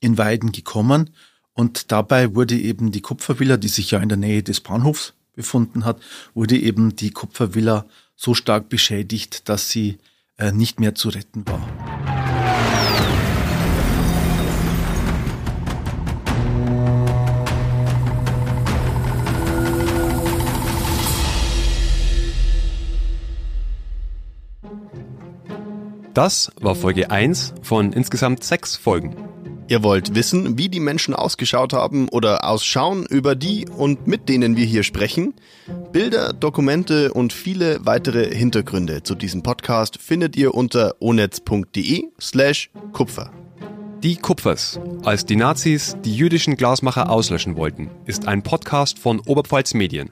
in 0.00 0.18
Weiden 0.18 0.50
gekommen 0.50 1.10
und 1.54 1.92
dabei 1.92 2.34
wurde 2.34 2.56
eben 2.56 2.92
die 2.92 3.02
Kupfervilla, 3.02 3.56
die 3.56 3.68
sich 3.68 3.90
ja 3.90 4.00
in 4.00 4.08
der 4.08 4.18
Nähe 4.18 4.42
des 4.42 4.60
Bahnhofs 4.60 5.14
befunden 5.34 5.84
hat, 5.84 6.00
wurde 6.34 6.58
eben 6.58 6.96
die 6.96 7.10
Kupfervilla 7.10 7.86
so 8.16 8.34
stark 8.34 8.68
beschädigt, 8.68 9.48
dass 9.48 9.70
sie 9.70 9.98
äh, 10.38 10.52
nicht 10.52 10.80
mehr 10.80 10.94
zu 10.94 11.08
retten 11.08 11.46
war. 11.46 11.66
Das 26.14 26.52
war 26.60 26.74
Folge 26.74 27.10
1 27.10 27.54
von 27.62 27.94
insgesamt 27.94 28.44
sechs 28.44 28.76
Folgen. 28.76 29.16
Ihr 29.72 29.82
wollt 29.82 30.14
wissen, 30.14 30.58
wie 30.58 30.68
die 30.68 30.80
Menschen 30.80 31.14
ausgeschaut 31.14 31.72
haben 31.72 32.10
oder 32.10 32.46
ausschauen, 32.46 33.06
über 33.08 33.34
die 33.34 33.66
und 33.74 34.06
mit 34.06 34.28
denen 34.28 34.54
wir 34.54 34.66
hier 34.66 34.82
sprechen? 34.82 35.32
Bilder, 35.92 36.34
Dokumente 36.34 37.14
und 37.14 37.32
viele 37.32 37.78
weitere 37.86 38.34
Hintergründe 38.34 39.02
zu 39.02 39.14
diesem 39.14 39.42
Podcast 39.42 39.96
findet 39.98 40.36
ihr 40.36 40.52
unter 40.52 40.96
onetz.de 41.00 42.04
slash 42.20 42.68
Kupfer. 42.92 43.32
Die 44.02 44.16
Kupfers, 44.16 44.78
als 45.04 45.24
die 45.24 45.36
Nazis 45.36 45.96
die 46.04 46.14
jüdischen 46.14 46.58
Glasmacher 46.58 47.08
auslöschen 47.08 47.56
wollten, 47.56 47.90
ist 48.04 48.28
ein 48.28 48.42
Podcast 48.42 48.98
von 48.98 49.20
Oberpfalz 49.20 49.72
Medien. 49.72 50.10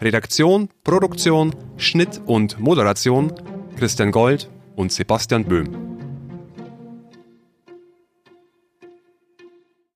Redaktion, 0.00 0.68
Produktion, 0.84 1.56
Schnitt 1.78 2.20
und 2.26 2.60
Moderation 2.60 3.32
Christian 3.76 4.12
Gold 4.12 4.48
und 4.76 4.92
Sebastian 4.92 5.46
Böhm. 5.46 5.89